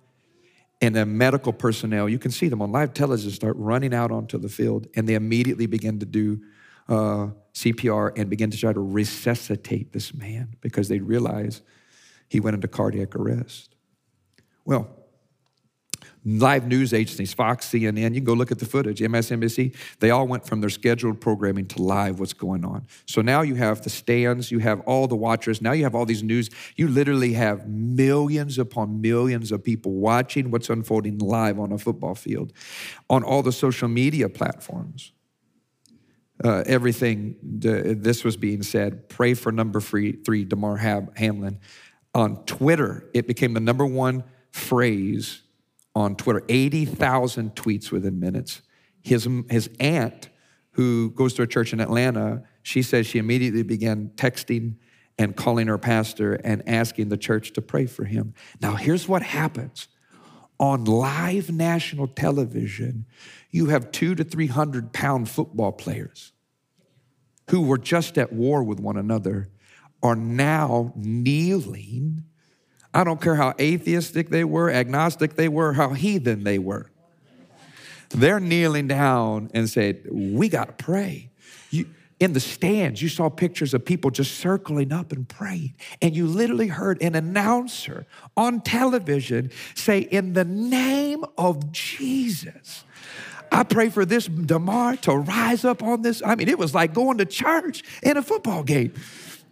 And 0.80 0.96
the 0.96 1.06
medical 1.06 1.52
personnel, 1.52 2.08
you 2.08 2.18
can 2.18 2.32
see 2.32 2.48
them 2.48 2.60
on 2.60 2.72
live 2.72 2.92
television, 2.92 3.30
start 3.30 3.56
running 3.56 3.94
out 3.94 4.10
onto 4.10 4.36
the 4.36 4.48
field, 4.48 4.88
and 4.96 5.08
they 5.08 5.14
immediately 5.14 5.66
begin 5.66 6.00
to 6.00 6.06
do 6.06 6.40
uh, 6.88 7.28
CPR 7.54 8.18
and 8.18 8.28
begin 8.28 8.50
to 8.50 8.58
try 8.58 8.72
to 8.72 8.80
resuscitate 8.80 9.92
this 9.92 10.12
man 10.12 10.56
because 10.60 10.88
they 10.88 10.98
realize 10.98 11.62
he 12.28 12.40
went 12.40 12.54
into 12.54 12.66
cardiac 12.66 13.14
arrest. 13.14 13.76
Well, 14.64 14.88
live 16.24 16.66
news 16.68 16.94
agencies, 16.94 17.32
Fox, 17.34 17.68
CNN, 17.68 18.14
you 18.14 18.20
can 18.20 18.24
go 18.24 18.32
look 18.32 18.52
at 18.52 18.58
the 18.58 18.66
footage, 18.66 19.00
MSNBC, 19.00 19.74
they 19.98 20.10
all 20.10 20.26
went 20.26 20.46
from 20.46 20.60
their 20.60 20.70
scheduled 20.70 21.20
programming 21.20 21.66
to 21.66 21.82
live 21.82 22.20
what's 22.20 22.32
going 22.32 22.64
on. 22.64 22.86
So 23.06 23.22
now 23.22 23.42
you 23.42 23.56
have 23.56 23.82
the 23.82 23.90
stands, 23.90 24.50
you 24.50 24.60
have 24.60 24.80
all 24.80 25.08
the 25.08 25.16
watchers, 25.16 25.60
now 25.60 25.72
you 25.72 25.82
have 25.84 25.94
all 25.94 26.06
these 26.06 26.22
news. 26.22 26.50
You 26.76 26.88
literally 26.88 27.32
have 27.32 27.68
millions 27.68 28.58
upon 28.58 29.00
millions 29.00 29.50
of 29.50 29.64
people 29.64 29.92
watching 29.92 30.50
what's 30.50 30.70
unfolding 30.70 31.18
live 31.18 31.58
on 31.58 31.72
a 31.72 31.78
football 31.78 32.14
field, 32.14 32.52
on 33.10 33.24
all 33.24 33.42
the 33.42 33.52
social 33.52 33.88
media 33.88 34.28
platforms. 34.28 35.12
Uh, 36.44 36.64
everything, 36.66 37.36
this 37.42 38.24
was 38.24 38.36
being 38.36 38.62
said. 38.62 39.08
Pray 39.08 39.34
for 39.34 39.52
number 39.52 39.80
three, 39.80 40.12
three 40.12 40.44
Damar 40.44 40.76
Hamlin. 40.76 41.60
On 42.14 42.44
Twitter, 42.46 43.08
it 43.14 43.26
became 43.26 43.54
the 43.54 43.60
number 43.60 43.86
one 43.86 44.24
phrase 44.50 45.42
on 45.94 46.16
Twitter, 46.16 46.42
80,000 46.48 47.54
tweets 47.54 47.90
within 47.90 48.18
minutes. 48.18 48.62
His, 49.02 49.28
his 49.50 49.68
aunt, 49.80 50.28
who 50.72 51.10
goes 51.10 51.34
to 51.34 51.42
a 51.42 51.46
church 51.46 51.72
in 51.72 51.80
Atlanta, 51.80 52.44
she 52.62 52.82
says 52.82 53.06
she 53.06 53.18
immediately 53.18 53.62
began 53.62 54.10
texting 54.16 54.76
and 55.18 55.36
calling 55.36 55.66
her 55.66 55.78
pastor 55.78 56.34
and 56.34 56.66
asking 56.66 57.08
the 57.08 57.16
church 57.16 57.52
to 57.52 57.62
pray 57.62 57.86
for 57.86 58.04
him. 58.04 58.32
Now, 58.60 58.76
here's 58.76 59.06
what 59.06 59.22
happens 59.22 59.88
on 60.58 60.84
live 60.84 61.50
national 61.50 62.06
television, 62.06 63.04
you 63.50 63.66
have 63.66 63.90
two 63.90 64.14
to 64.14 64.22
300 64.22 64.92
pound 64.92 65.28
football 65.28 65.72
players 65.72 66.32
who 67.50 67.62
were 67.62 67.78
just 67.78 68.16
at 68.16 68.32
war 68.32 68.62
with 68.62 68.78
one 68.78 68.96
another 68.96 69.50
are 70.02 70.16
now 70.16 70.92
kneeling 70.96 72.24
I 72.94 73.04
don't 73.04 73.20
care 73.20 73.36
how 73.36 73.54
atheistic 73.58 74.28
they 74.28 74.44
were, 74.44 74.70
agnostic 74.70 75.34
they 75.36 75.48
were, 75.48 75.72
how 75.72 75.90
heathen 75.90 76.44
they 76.44 76.58
were. 76.58 76.90
They're 78.10 78.40
kneeling 78.40 78.88
down 78.88 79.50
and 79.54 79.68
said, 79.68 80.06
We 80.10 80.48
got 80.48 80.78
to 80.78 80.84
pray. 80.84 81.30
You, 81.70 81.86
in 82.20 82.34
the 82.34 82.40
stands, 82.40 83.02
you 83.02 83.08
saw 83.08 83.28
pictures 83.30 83.74
of 83.74 83.84
people 83.84 84.10
just 84.10 84.38
circling 84.38 84.92
up 84.92 85.10
and 85.12 85.28
praying. 85.28 85.74
And 86.00 86.14
you 86.14 86.26
literally 86.26 86.68
heard 86.68 87.02
an 87.02 87.14
announcer 87.14 88.06
on 88.36 88.60
television 88.60 89.50
say, 89.74 90.00
In 90.00 90.34
the 90.34 90.44
name 90.44 91.24
of 91.38 91.72
Jesus, 91.72 92.84
I 93.50 93.64
pray 93.64 93.88
for 93.88 94.04
this 94.04 94.26
Damar 94.26 94.96
to 94.98 95.16
rise 95.16 95.64
up 95.64 95.82
on 95.82 96.02
this. 96.02 96.22
I 96.24 96.34
mean, 96.34 96.48
it 96.48 96.58
was 96.58 96.74
like 96.74 96.94
going 96.94 97.18
to 97.18 97.26
church 97.26 97.82
in 98.02 98.16
a 98.16 98.22
football 98.22 98.62
game. 98.62 98.92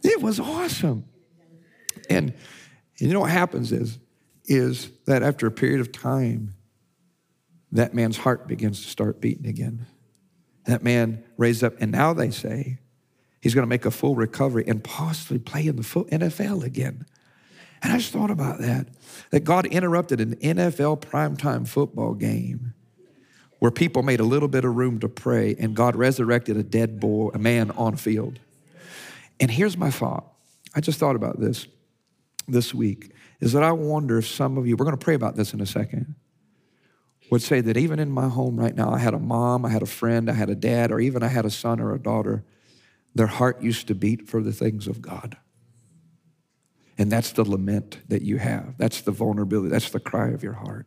It 0.03 0.23
was 0.23 0.39
awesome. 0.39 1.05
And 2.09 2.35
and 3.01 3.09
you 3.09 3.15
know 3.15 3.21
what 3.21 3.31
happens 3.31 3.73
is, 3.73 3.99
is 4.45 4.91
that 5.07 5.23
after 5.23 5.47
a 5.47 5.51
period 5.51 5.81
of 5.81 5.91
time, 5.91 6.55
that 7.73 7.95
man's 7.95 8.19
heart 8.19 8.47
begins 8.47 8.83
to 8.83 8.89
start 8.89 9.21
beating 9.21 9.47
again. 9.47 9.87
That 10.67 10.83
man 10.83 11.25
raised 11.37 11.65
up, 11.65 11.75
and 11.81 11.91
now 11.91 12.13
they 12.13 12.31
say 12.31 12.79
he's 13.41 13.55
going 13.55 13.63
to 13.63 13.69
make 13.69 13.87
a 13.87 13.91
full 13.91 14.15
recovery 14.15 14.65
and 14.67 14.85
possibly 14.85 15.39
play 15.39 15.67
in 15.67 15.77
the 15.77 15.83
NFL 15.83 16.63
again. 16.63 17.07
And 17.83 17.93
I 17.93 17.97
just 17.97 18.13
thought 18.13 18.31
about 18.31 18.59
that, 18.59 18.89
that 19.31 19.45
God 19.45 19.65
interrupted 19.67 20.21
an 20.21 20.37
NFL 20.37 21.01
primetime 21.01 21.67
football 21.67 22.13
game 22.13 22.75
where 23.61 23.71
people 23.71 24.03
made 24.03 24.21
a 24.21 24.25
little 24.25 24.49
bit 24.49 24.65
of 24.65 24.75
room 24.75 24.99
to 25.01 25.09
pray, 25.09 25.55
and 25.59 25.75
God 25.75 25.97
resurrected 25.97 26.57
a 26.57 26.63
dead 26.63 27.01
boy, 27.01 27.31
a 27.33 27.39
man 27.39 27.71
on 27.73 27.97
field. 27.97 28.41
And 29.39 29.51
here's 29.51 29.77
my 29.77 29.91
thought. 29.91 30.27
I 30.75 30.81
just 30.81 30.99
thought 30.99 31.17
about 31.17 31.41
this 31.41 31.67
this 32.51 32.75
week 32.75 33.13
is 33.41 33.53
that 33.53 33.63
I 33.63 33.73
wonder 33.73 34.19
if 34.19 34.27
some 34.27 34.59
of 34.59 34.67
you, 34.67 34.77
we're 34.77 34.85
going 34.85 34.97
to 34.97 35.05
pray 35.05 35.15
about 35.15 35.37
this 35.37 35.53
in 35.53 35.61
a 35.61 35.67
second, 35.67 36.15
would 37.31 37.43
say 37.43 37.61
that 37.61 37.77
even 37.77 37.99
in 37.99 38.11
my 38.11 38.29
home 38.29 38.59
right 38.59 38.75
now, 38.75 38.91
I 38.91 38.99
had 38.99 39.15
a 39.15 39.19
mom, 39.19 39.65
I 39.65 39.71
had 39.71 39.83
a 39.83 39.87
friend, 39.87 40.29
I 40.29 40.35
had 40.35 40.51
a 40.51 40.55
dad, 40.55 40.91
or 40.91 41.01
even 41.01 41.23
I 41.23 41.29
had 41.29 41.45
a 41.45 41.51
son 41.51 41.81
or 41.81 41.95
a 41.95 41.99
daughter, 41.99 42.45
their 43.15 43.29
heart 43.29 43.63
used 43.63 43.87
to 43.89 43.95
beat 43.95 44.29
for 44.29 44.43
the 44.43 44.53
things 44.53 44.87
of 44.87 45.01
God. 45.01 45.37
And 46.99 47.11
that's 47.11 47.33
the 47.33 47.45
lament 47.45 47.99
that 48.09 48.23
you 48.23 48.39
have. 48.39 48.75
That's 48.77 49.01
the 49.01 49.11
vulnerability. 49.11 49.71
That's 49.71 49.91
the 49.91 50.01
cry 50.01 50.31
of 50.31 50.43
your 50.43 50.53
heart. 50.53 50.87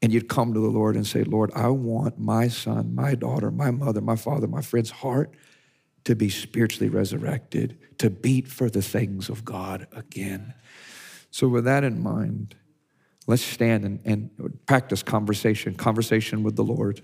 And 0.00 0.12
you'd 0.12 0.28
come 0.28 0.54
to 0.54 0.60
the 0.60 0.68
Lord 0.68 0.94
and 0.94 1.06
say, 1.06 1.24
Lord, 1.24 1.50
I 1.56 1.68
want 1.68 2.18
my 2.18 2.46
son, 2.48 2.94
my 2.94 3.16
daughter, 3.16 3.50
my 3.50 3.72
mother, 3.72 4.00
my 4.00 4.14
father, 4.14 4.46
my 4.46 4.62
friend's 4.62 4.90
heart 4.90 5.34
to 6.08 6.16
be 6.16 6.30
spiritually 6.30 6.88
resurrected, 6.88 7.76
to 7.98 8.08
beat 8.08 8.48
for 8.48 8.70
the 8.70 8.80
things 8.80 9.28
of 9.28 9.44
God 9.44 9.86
again. 9.92 10.54
So, 11.30 11.48
with 11.48 11.66
that 11.66 11.84
in 11.84 12.02
mind, 12.02 12.54
let's 13.26 13.42
stand 13.42 13.84
and, 13.84 14.00
and 14.06 14.58
practice 14.64 15.02
conversation, 15.02 15.74
conversation 15.74 16.42
with 16.42 16.56
the 16.56 16.64
Lord. 16.64 17.02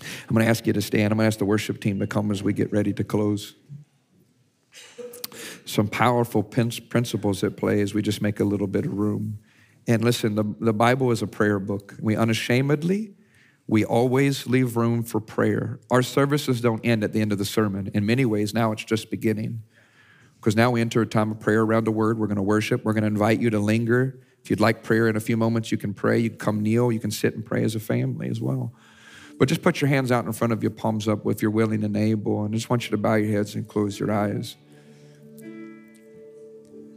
I'm 0.00 0.34
going 0.34 0.44
to 0.44 0.50
ask 0.50 0.66
you 0.66 0.72
to 0.72 0.82
stand. 0.82 1.12
I'm 1.12 1.18
going 1.18 1.26
to 1.26 1.28
ask 1.28 1.38
the 1.38 1.44
worship 1.44 1.80
team 1.80 2.00
to 2.00 2.08
come 2.08 2.32
as 2.32 2.42
we 2.42 2.52
get 2.52 2.72
ready 2.72 2.92
to 2.92 3.04
close 3.04 3.54
some 5.64 5.86
powerful 5.86 6.42
principles 6.42 7.44
at 7.44 7.56
play 7.56 7.82
as 7.82 7.94
we 7.94 8.02
just 8.02 8.20
make 8.20 8.40
a 8.40 8.44
little 8.44 8.66
bit 8.66 8.84
of 8.84 8.94
room. 8.94 9.38
And 9.86 10.02
listen, 10.02 10.34
the, 10.34 10.44
the 10.58 10.72
Bible 10.72 11.12
is 11.12 11.22
a 11.22 11.28
prayer 11.28 11.60
book. 11.60 11.94
We 12.00 12.16
unashamedly, 12.16 13.14
we 13.68 13.84
always 13.84 14.46
leave 14.46 14.76
room 14.76 15.02
for 15.02 15.20
prayer. 15.20 15.80
Our 15.90 16.02
services 16.02 16.60
don't 16.60 16.84
end 16.84 17.04
at 17.04 17.12
the 17.12 17.20
end 17.20 17.32
of 17.32 17.38
the 17.38 17.44
sermon. 17.44 17.90
In 17.94 18.04
many 18.04 18.24
ways, 18.24 18.52
now 18.52 18.72
it's 18.72 18.84
just 18.84 19.10
beginning. 19.10 19.62
Because 20.36 20.56
now 20.56 20.72
we 20.72 20.80
enter 20.80 21.00
a 21.00 21.06
time 21.06 21.30
of 21.30 21.38
prayer 21.38 21.62
around 21.62 21.84
the 21.84 21.92
word. 21.92 22.18
We're 22.18 22.26
going 22.26 22.36
to 22.36 22.42
worship. 22.42 22.84
We're 22.84 22.94
going 22.94 23.02
to 23.02 23.08
invite 23.08 23.40
you 23.40 23.50
to 23.50 23.60
linger. 23.60 24.18
If 24.42 24.50
you'd 24.50 24.60
like 24.60 24.82
prayer 24.82 25.08
in 25.08 25.16
a 25.16 25.20
few 25.20 25.36
moments, 25.36 25.70
you 25.70 25.78
can 25.78 25.94
pray. 25.94 26.18
You 26.18 26.30
can 26.30 26.38
come 26.38 26.62
kneel. 26.62 26.90
You 26.90 26.98
can 26.98 27.12
sit 27.12 27.34
and 27.34 27.44
pray 27.44 27.62
as 27.62 27.76
a 27.76 27.80
family 27.80 28.28
as 28.28 28.40
well. 28.40 28.72
But 29.38 29.48
just 29.48 29.62
put 29.62 29.80
your 29.80 29.88
hands 29.88 30.10
out 30.10 30.24
in 30.24 30.32
front 30.32 30.52
of 30.52 30.62
you, 30.62 30.70
palms 30.70 31.06
up 31.06 31.24
if 31.26 31.42
you're 31.42 31.50
willing 31.50 31.84
and 31.84 31.96
able. 31.96 32.44
And 32.44 32.54
I 32.54 32.56
just 32.56 32.68
want 32.68 32.84
you 32.84 32.90
to 32.90 32.96
bow 32.96 33.14
your 33.14 33.30
heads 33.30 33.54
and 33.54 33.66
close 33.66 33.98
your 33.98 34.10
eyes. 34.10 34.56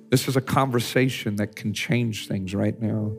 This 0.09 0.27
is 0.27 0.35
a 0.35 0.41
conversation 0.41 1.35
that 1.37 1.55
can 1.55 1.73
change 1.73 2.27
things 2.27 2.55
right 2.55 2.79
now. 2.81 3.13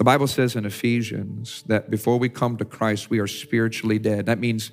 The 0.00 0.04
Bible 0.04 0.28
says 0.28 0.56
in 0.56 0.64
Ephesians 0.64 1.62
that 1.66 1.90
before 1.90 2.18
we 2.18 2.30
come 2.30 2.56
to 2.56 2.64
Christ, 2.64 3.10
we 3.10 3.18
are 3.18 3.26
spiritually 3.26 3.98
dead. 3.98 4.24
That 4.24 4.38
means 4.38 4.72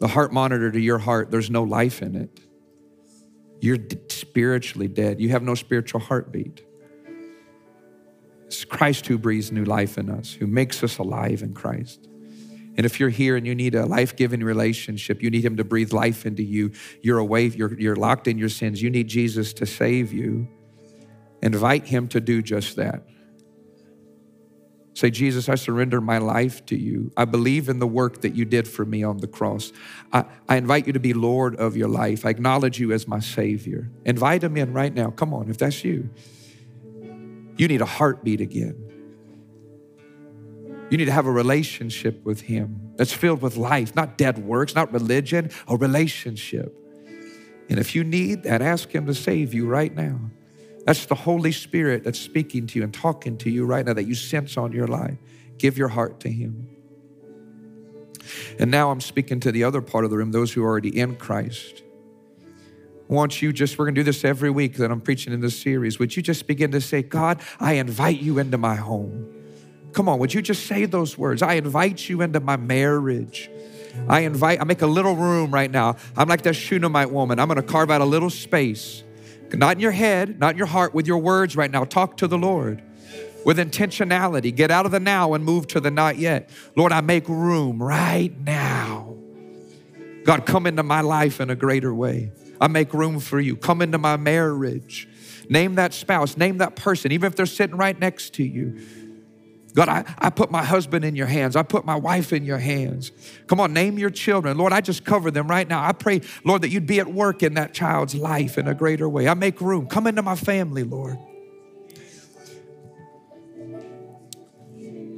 the 0.00 0.08
heart 0.08 0.32
monitor 0.32 0.72
to 0.72 0.80
your 0.80 0.98
heart, 0.98 1.30
there's 1.30 1.48
no 1.48 1.62
life 1.62 2.02
in 2.02 2.16
it. 2.16 2.40
You're 3.60 3.78
spiritually 4.08 4.88
dead. 4.88 5.20
You 5.20 5.28
have 5.28 5.44
no 5.44 5.54
spiritual 5.54 6.00
heartbeat. 6.00 6.66
It's 8.46 8.64
Christ 8.64 9.06
who 9.06 9.16
breathes 9.16 9.52
new 9.52 9.64
life 9.64 9.96
in 9.96 10.10
us, 10.10 10.32
who 10.32 10.48
makes 10.48 10.82
us 10.82 10.98
alive 10.98 11.42
in 11.42 11.54
Christ. 11.54 12.08
And 12.76 12.84
if 12.84 12.98
you're 12.98 13.10
here 13.10 13.36
and 13.36 13.46
you 13.46 13.54
need 13.54 13.76
a 13.76 13.86
life 13.86 14.16
giving 14.16 14.42
relationship, 14.42 15.22
you 15.22 15.30
need 15.30 15.44
Him 15.44 15.56
to 15.58 15.64
breathe 15.64 15.92
life 15.92 16.26
into 16.26 16.42
you, 16.42 16.72
you're 17.00 17.18
away, 17.18 17.46
you're, 17.46 17.78
you're 17.78 17.94
locked 17.94 18.26
in 18.26 18.38
your 18.38 18.48
sins, 18.48 18.82
you 18.82 18.90
need 18.90 19.06
Jesus 19.06 19.52
to 19.52 19.66
save 19.66 20.12
you, 20.12 20.48
invite 21.42 21.86
Him 21.86 22.08
to 22.08 22.20
do 22.20 22.42
just 22.42 22.74
that. 22.74 23.04
Say, 24.96 25.10
Jesus, 25.10 25.50
I 25.50 25.56
surrender 25.56 26.00
my 26.00 26.16
life 26.16 26.64
to 26.66 26.74
you. 26.74 27.12
I 27.18 27.26
believe 27.26 27.68
in 27.68 27.80
the 27.80 27.86
work 27.86 28.22
that 28.22 28.34
you 28.34 28.46
did 28.46 28.66
for 28.66 28.86
me 28.86 29.02
on 29.02 29.18
the 29.18 29.26
cross. 29.26 29.70
I, 30.10 30.24
I 30.48 30.56
invite 30.56 30.86
you 30.86 30.94
to 30.94 30.98
be 30.98 31.12
Lord 31.12 31.54
of 31.56 31.76
your 31.76 31.88
life. 31.88 32.24
I 32.24 32.30
acknowledge 32.30 32.80
you 32.80 32.92
as 32.92 33.06
my 33.06 33.20
Savior. 33.20 33.90
Invite 34.06 34.42
Him 34.42 34.56
in 34.56 34.72
right 34.72 34.94
now. 34.94 35.10
Come 35.10 35.34
on, 35.34 35.50
if 35.50 35.58
that's 35.58 35.84
you. 35.84 36.08
You 37.58 37.68
need 37.68 37.82
a 37.82 37.86
heartbeat 37.86 38.40
again. 38.40 38.74
You 40.88 40.96
need 40.96 41.04
to 41.04 41.12
have 41.12 41.26
a 41.26 41.30
relationship 41.30 42.24
with 42.24 42.40
Him 42.40 42.92
that's 42.96 43.12
filled 43.12 43.42
with 43.42 43.58
life, 43.58 43.94
not 43.94 44.16
dead 44.16 44.38
works, 44.38 44.74
not 44.74 44.90
religion, 44.94 45.50
a 45.68 45.76
relationship. 45.76 46.74
And 47.68 47.78
if 47.78 47.94
you 47.94 48.02
need 48.02 48.44
that, 48.44 48.62
ask 48.62 48.90
Him 48.92 49.04
to 49.04 49.14
save 49.14 49.52
you 49.52 49.66
right 49.66 49.94
now. 49.94 50.18
That's 50.86 51.04
the 51.06 51.14
Holy 51.14 51.52
Spirit 51.52 52.04
that's 52.04 52.18
speaking 52.18 52.66
to 52.68 52.78
you 52.78 52.84
and 52.84 52.94
talking 52.94 53.36
to 53.38 53.50
you 53.50 53.66
right 53.66 53.84
now 53.84 53.92
that 53.92 54.04
you 54.04 54.14
sense 54.14 54.56
on 54.56 54.72
your 54.72 54.86
life. 54.86 55.18
Give 55.58 55.76
your 55.76 55.88
heart 55.88 56.20
to 56.20 56.30
Him. 56.30 56.68
And 58.58 58.70
now 58.70 58.90
I'm 58.90 59.00
speaking 59.00 59.40
to 59.40 59.52
the 59.52 59.64
other 59.64 59.80
part 59.80 60.04
of 60.04 60.10
the 60.10 60.16
room, 60.16 60.32
those 60.32 60.52
who 60.52 60.62
are 60.62 60.68
already 60.68 60.98
in 60.98 61.16
Christ. 61.16 61.82
I 63.08 63.12
want 63.12 63.40
you 63.40 63.52
just, 63.52 63.78
we're 63.78 63.84
going 63.84 63.94
to 63.94 64.00
do 64.00 64.04
this 64.04 64.24
every 64.24 64.50
week 64.50 64.76
that 64.76 64.90
I'm 64.90 65.00
preaching 65.00 65.32
in 65.32 65.40
this 65.40 65.60
series. 65.60 65.98
Would 65.98 66.16
you 66.16 66.22
just 66.22 66.46
begin 66.46 66.72
to 66.72 66.80
say, 66.80 67.02
God, 67.02 67.40
I 67.60 67.74
invite 67.74 68.20
you 68.20 68.38
into 68.38 68.58
my 68.58 68.74
home? 68.74 69.32
Come 69.92 70.08
on, 70.08 70.18
would 70.18 70.34
you 70.34 70.42
just 70.42 70.66
say 70.66 70.84
those 70.86 71.16
words? 71.16 71.40
I 71.40 71.54
invite 71.54 72.08
you 72.08 72.20
into 72.20 72.40
my 72.40 72.56
marriage. 72.56 73.48
I 74.08 74.20
invite, 74.20 74.60
I 74.60 74.64
make 74.64 74.82
a 74.82 74.86
little 74.86 75.16
room 75.16 75.52
right 75.52 75.70
now. 75.70 75.96
I'm 76.16 76.28
like 76.28 76.42
that 76.42 76.54
Shunammite 76.54 77.10
woman. 77.10 77.38
I'm 77.38 77.48
going 77.48 77.56
to 77.56 77.66
carve 77.66 77.90
out 77.90 78.00
a 78.00 78.04
little 78.04 78.30
space, 78.30 79.02
not 79.52 79.76
in 79.76 79.80
your 79.80 79.92
head, 79.92 80.38
not 80.38 80.52
in 80.52 80.58
your 80.58 80.66
heart, 80.66 80.94
with 80.94 81.06
your 81.06 81.18
words 81.18 81.56
right 81.56 81.70
now. 81.70 81.84
Talk 81.84 82.16
to 82.18 82.26
the 82.26 82.38
Lord 82.38 82.82
with 83.46 83.58
intentionality. 83.58 84.54
Get 84.54 84.72
out 84.72 84.86
of 84.86 84.92
the 84.92 84.98
now 84.98 85.32
and 85.34 85.44
move 85.44 85.68
to 85.68 85.78
the 85.78 85.90
not 85.90 86.18
yet. 86.18 86.50
Lord, 86.74 86.90
I 86.90 87.00
make 87.00 87.28
room 87.28 87.80
right 87.80 88.36
now. 88.40 89.16
God, 90.24 90.44
come 90.44 90.66
into 90.66 90.82
my 90.82 91.00
life 91.00 91.40
in 91.40 91.48
a 91.48 91.54
greater 91.54 91.94
way. 91.94 92.32
I 92.60 92.66
make 92.66 92.92
room 92.92 93.20
for 93.20 93.38
you. 93.38 93.54
Come 93.56 93.82
into 93.82 93.98
my 93.98 94.16
marriage. 94.16 95.08
Name 95.48 95.76
that 95.76 95.94
spouse, 95.94 96.36
name 96.36 96.58
that 96.58 96.74
person, 96.74 97.12
even 97.12 97.28
if 97.28 97.36
they're 97.36 97.46
sitting 97.46 97.76
right 97.76 97.96
next 97.96 98.34
to 98.34 98.42
you. 98.42 98.80
God, 99.76 99.90
I, 99.90 100.04
I 100.18 100.30
put 100.30 100.50
my 100.50 100.64
husband 100.64 101.04
in 101.04 101.14
your 101.14 101.26
hands. 101.26 101.54
I 101.54 101.62
put 101.62 101.84
my 101.84 101.96
wife 101.96 102.32
in 102.32 102.46
your 102.46 102.56
hands. 102.56 103.12
Come 103.46 103.60
on, 103.60 103.74
name 103.74 103.98
your 103.98 104.08
children. 104.08 104.56
Lord, 104.56 104.72
I 104.72 104.80
just 104.80 105.04
cover 105.04 105.30
them 105.30 105.48
right 105.48 105.68
now. 105.68 105.84
I 105.86 105.92
pray, 105.92 106.22
Lord, 106.44 106.62
that 106.62 106.70
you'd 106.70 106.86
be 106.86 106.98
at 106.98 107.06
work 107.06 107.42
in 107.42 107.54
that 107.54 107.74
child's 107.74 108.14
life 108.14 108.56
in 108.56 108.68
a 108.68 108.74
greater 108.74 109.06
way. 109.06 109.28
I 109.28 109.34
make 109.34 109.60
room. 109.60 109.86
Come 109.86 110.06
into 110.06 110.22
my 110.22 110.34
family, 110.34 110.82
Lord. 110.82 111.18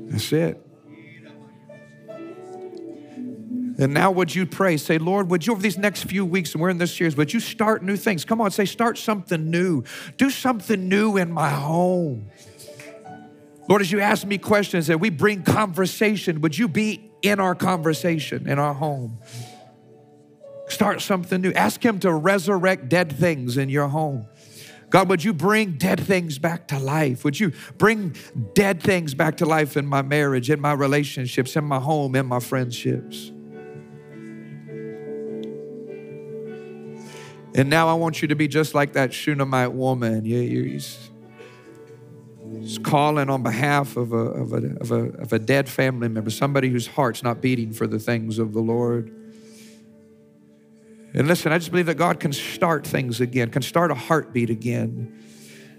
That's 0.08 0.32
it. 0.32 0.60
And 3.80 3.94
now, 3.94 4.10
would 4.10 4.34
you 4.34 4.44
pray? 4.44 4.76
Say, 4.76 4.98
Lord, 4.98 5.30
would 5.30 5.46
you, 5.46 5.52
over 5.52 5.62
these 5.62 5.78
next 5.78 6.02
few 6.02 6.24
weeks, 6.24 6.52
and 6.54 6.60
we're 6.60 6.70
in 6.70 6.78
this 6.78 6.92
series, 6.92 7.16
would 7.16 7.32
you 7.32 7.38
start 7.38 7.84
new 7.84 7.96
things? 7.96 8.24
Come 8.24 8.40
on, 8.40 8.50
say, 8.50 8.64
start 8.64 8.98
something 8.98 9.52
new. 9.52 9.84
Do 10.16 10.30
something 10.30 10.88
new 10.88 11.16
in 11.16 11.30
my 11.30 11.50
home. 11.50 12.28
Lord, 13.68 13.82
as 13.82 13.92
you 13.92 14.00
ask 14.00 14.26
me 14.26 14.38
questions 14.38 14.86
that 14.86 14.98
we 14.98 15.10
bring 15.10 15.42
conversation, 15.42 16.40
would 16.40 16.56
you 16.56 16.68
be 16.68 17.10
in 17.20 17.38
our 17.38 17.54
conversation, 17.54 18.48
in 18.48 18.58
our 18.58 18.72
home? 18.72 19.18
Start 20.68 21.02
something 21.02 21.40
new. 21.40 21.52
Ask 21.52 21.84
Him 21.84 21.98
to 22.00 22.12
resurrect 22.12 22.88
dead 22.88 23.12
things 23.12 23.58
in 23.58 23.68
your 23.68 23.88
home. 23.88 24.26
God, 24.90 25.10
would 25.10 25.22
you 25.22 25.34
bring 25.34 25.72
dead 25.72 26.00
things 26.00 26.38
back 26.38 26.68
to 26.68 26.78
life? 26.78 27.24
Would 27.24 27.38
you 27.38 27.52
bring 27.76 28.16
dead 28.54 28.82
things 28.82 29.12
back 29.14 29.36
to 29.38 29.46
life 29.46 29.76
in 29.76 29.86
my 29.86 30.00
marriage, 30.00 30.48
in 30.48 30.60
my 30.60 30.72
relationships, 30.72 31.56
in 31.56 31.64
my 31.64 31.78
home, 31.78 32.14
in 32.14 32.24
my 32.24 32.40
friendships? 32.40 33.32
And 37.54 37.68
now 37.68 37.88
I 37.88 37.94
want 37.94 38.22
you 38.22 38.28
to 38.28 38.36
be 38.36 38.48
just 38.48 38.74
like 38.74 38.94
that 38.94 39.12
Shunammite 39.12 39.72
woman. 39.72 40.24
You, 40.24 40.38
you, 40.38 40.80
is 42.62 42.78
calling 42.78 43.30
on 43.30 43.42
behalf 43.42 43.96
of 43.96 44.12
a, 44.12 44.16
of, 44.16 44.52
a, 44.52 44.76
of, 44.80 44.90
a, 44.92 45.04
of 45.20 45.32
a 45.32 45.38
dead 45.38 45.68
family 45.68 46.08
member, 46.08 46.30
somebody 46.30 46.68
whose 46.68 46.86
heart's 46.86 47.22
not 47.22 47.40
beating 47.40 47.72
for 47.72 47.86
the 47.86 47.98
things 47.98 48.38
of 48.38 48.52
the 48.52 48.60
Lord. 48.60 49.14
And 51.14 51.26
listen, 51.26 51.52
I 51.52 51.58
just 51.58 51.70
believe 51.70 51.86
that 51.86 51.96
God 51.96 52.20
can 52.20 52.32
start 52.32 52.86
things 52.86 53.20
again, 53.20 53.50
can 53.50 53.62
start 53.62 53.90
a 53.90 53.94
heartbeat 53.94 54.50
again. 54.50 55.24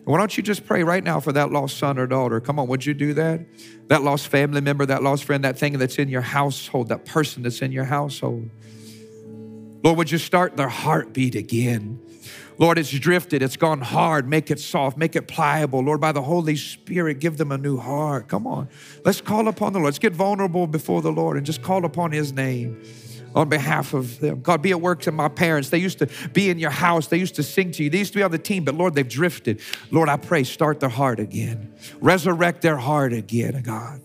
Why 0.06 0.18
don't 0.18 0.36
you 0.36 0.42
just 0.42 0.66
pray 0.66 0.84
right 0.84 1.04
now 1.04 1.20
for 1.20 1.32
that 1.34 1.52
lost 1.52 1.78
son 1.78 2.00
or 2.00 2.08
daughter? 2.08 2.40
Come 2.40 2.58
on, 2.58 2.68
would 2.68 2.84
you 2.84 2.96
do 2.96 3.14
that? 3.14 3.42
That 3.90 4.02
lost 4.02 4.28
family 4.28 4.60
member, 4.60 4.86
that 4.88 5.04
lost 5.04 5.24
friend, 5.24 5.44
that 5.44 5.60
thing 5.60 5.78
that's 5.78 6.00
in 6.00 6.10
your 6.10 6.22
household, 6.22 6.90
that 6.90 7.06
person 7.06 7.44
that's 7.44 7.62
in 7.62 7.72
your 7.72 7.84
household. 7.84 8.50
Lord, 9.84 9.98
would 9.98 10.12
you 10.12 10.18
start 10.18 10.58
their 10.58 10.68
heartbeat 10.68 11.36
again? 11.36 12.02
Lord, 12.60 12.78
it's 12.78 12.92
drifted, 12.92 13.42
it's 13.42 13.56
gone 13.56 13.80
hard. 13.80 14.28
Make 14.28 14.52
it 14.52 14.60
soft, 14.60 14.98
make 14.98 15.16
it 15.16 15.28
pliable. 15.28 15.80
Lord, 15.80 16.02
by 16.02 16.12
the 16.12 16.22
Holy 16.22 16.58
Spirit, 16.58 17.20
give 17.20 17.38
them 17.38 17.52
a 17.52 17.58
new 17.58 17.78
heart. 17.78 18.28
Come 18.28 18.46
on. 18.46 18.68
Let's 19.06 19.22
call 19.22 19.48
upon 19.48 19.72
the 19.74 19.80
Lord. 19.80 19.88
Let's 19.88 20.00
get 20.00 20.14
vulnerable 20.14 20.68
before 20.68 21.02
the 21.02 21.12
Lord 21.12 21.38
and 21.38 21.46
just 21.46 21.62
call 21.64 21.86
upon 21.86 22.12
His 22.12 22.34
name 22.34 22.82
on 23.34 23.48
behalf 23.48 23.94
of 23.94 24.20
them. 24.20 24.42
God, 24.42 24.62
be 24.62 24.72
at 24.72 24.82
work 24.82 25.02
to 25.02 25.12
my 25.12 25.30
parents. 25.30 25.70
They 25.70 25.78
used 25.78 26.00
to 26.00 26.10
be 26.34 26.50
in 26.50 26.60
your 26.60 26.72
house, 26.72 27.08
they 27.08 27.18
used 27.18 27.36
to 27.36 27.44
sing 27.44 27.72
to 27.74 27.84
you, 27.84 27.90
they 27.90 28.00
used 28.00 28.14
to 28.14 28.20
be 28.20 28.24
on 28.24 28.32
the 28.32 28.38
team, 28.38 28.66
but 28.66 28.76
Lord, 28.76 28.96
they've 28.96 29.08
drifted. 29.08 29.62
Lord, 29.92 30.10
I 30.10 30.18
pray, 30.18 30.44
start 30.44 30.80
their 30.80 30.90
heart 30.90 31.20
again, 31.20 31.74
resurrect 32.02 32.62
their 32.62 32.78
heart 32.78 33.14
again, 33.14 33.62
God. 33.62 34.02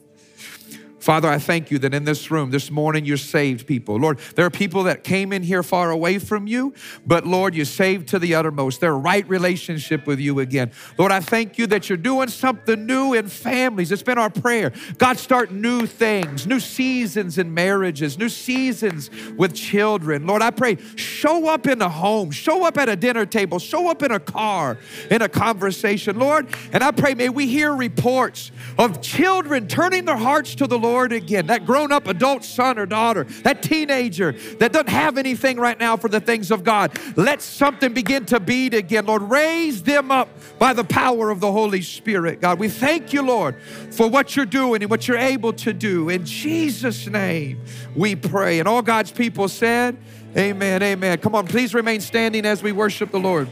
Father, 1.04 1.28
I 1.28 1.38
thank 1.38 1.70
you 1.70 1.78
that 1.80 1.92
in 1.92 2.04
this 2.04 2.30
room 2.30 2.50
this 2.50 2.70
morning 2.70 3.04
you 3.04 3.18
saved 3.18 3.66
people. 3.66 3.96
Lord, 3.96 4.18
there 4.36 4.46
are 4.46 4.50
people 4.50 4.84
that 4.84 5.04
came 5.04 5.34
in 5.34 5.42
here 5.42 5.62
far 5.62 5.90
away 5.90 6.18
from 6.18 6.46
you, 6.46 6.72
but 7.04 7.26
Lord, 7.26 7.54
you 7.54 7.66
saved 7.66 8.08
to 8.08 8.18
the 8.18 8.34
uttermost 8.34 8.80
their 8.80 8.96
right 8.96 9.28
relationship 9.28 10.06
with 10.06 10.18
you 10.18 10.40
again. 10.40 10.70
Lord, 10.96 11.12
I 11.12 11.20
thank 11.20 11.58
you 11.58 11.66
that 11.66 11.90
you're 11.90 11.98
doing 11.98 12.28
something 12.28 12.86
new 12.86 13.12
in 13.12 13.28
families. 13.28 13.92
It's 13.92 14.02
been 14.02 14.16
our 14.16 14.30
prayer. 14.30 14.72
God, 14.96 15.18
start 15.18 15.52
new 15.52 15.84
things, 15.84 16.46
new 16.46 16.58
seasons 16.58 17.36
in 17.36 17.52
marriages, 17.52 18.16
new 18.16 18.30
seasons 18.30 19.10
with 19.36 19.52
children. 19.52 20.26
Lord, 20.26 20.40
I 20.40 20.52
pray, 20.52 20.78
show 20.96 21.48
up 21.48 21.66
in 21.66 21.82
a 21.82 21.88
home, 21.90 22.30
show 22.30 22.64
up 22.64 22.78
at 22.78 22.88
a 22.88 22.96
dinner 22.96 23.26
table, 23.26 23.58
show 23.58 23.90
up 23.90 24.02
in 24.02 24.10
a 24.10 24.20
car, 24.20 24.78
in 25.10 25.20
a 25.20 25.28
conversation, 25.28 26.18
Lord. 26.18 26.46
And 26.72 26.82
I 26.82 26.92
pray, 26.92 27.12
may 27.12 27.28
we 27.28 27.46
hear 27.46 27.74
reports 27.74 28.52
of 28.78 29.02
children 29.02 29.68
turning 29.68 30.06
their 30.06 30.16
hearts 30.16 30.54
to 30.54 30.66
the 30.66 30.78
Lord 30.78 30.93
Lord 30.94 31.12
again. 31.12 31.48
That 31.48 31.66
grown 31.66 31.90
up 31.90 32.06
adult 32.06 32.44
son 32.44 32.78
or 32.78 32.86
daughter, 32.86 33.24
that 33.42 33.62
teenager 33.64 34.30
that 34.60 34.72
doesn't 34.72 34.88
have 34.88 35.18
anything 35.18 35.56
right 35.56 35.76
now 35.76 35.96
for 35.96 36.08
the 36.08 36.20
things 36.20 36.52
of 36.52 36.62
God. 36.62 36.96
Let 37.16 37.42
something 37.42 37.92
begin 37.92 38.26
to 38.26 38.38
beat 38.38 38.74
again. 38.74 39.06
Lord, 39.06 39.22
raise 39.22 39.82
them 39.82 40.12
up 40.12 40.28
by 40.60 40.72
the 40.72 40.84
power 40.84 41.30
of 41.30 41.40
the 41.40 41.50
Holy 41.50 41.82
Spirit. 41.82 42.40
God, 42.40 42.60
we 42.60 42.68
thank 42.68 43.12
you, 43.12 43.22
Lord, 43.22 43.60
for 43.90 44.08
what 44.08 44.36
you're 44.36 44.46
doing 44.46 44.82
and 44.82 44.90
what 44.90 45.08
you're 45.08 45.18
able 45.18 45.52
to 45.54 45.72
do. 45.72 46.10
In 46.10 46.24
Jesus' 46.24 47.08
name, 47.08 47.60
we 47.96 48.14
pray. 48.14 48.60
And 48.60 48.68
all 48.68 48.82
God's 48.82 49.10
people 49.10 49.48
said, 49.48 49.96
Amen, 50.36 50.82
amen. 50.82 51.18
Come 51.18 51.34
on, 51.36 51.46
please 51.46 51.74
remain 51.74 52.00
standing 52.00 52.44
as 52.44 52.60
we 52.60 52.72
worship 52.72 53.12
the 53.12 53.20
Lord. 53.20 53.48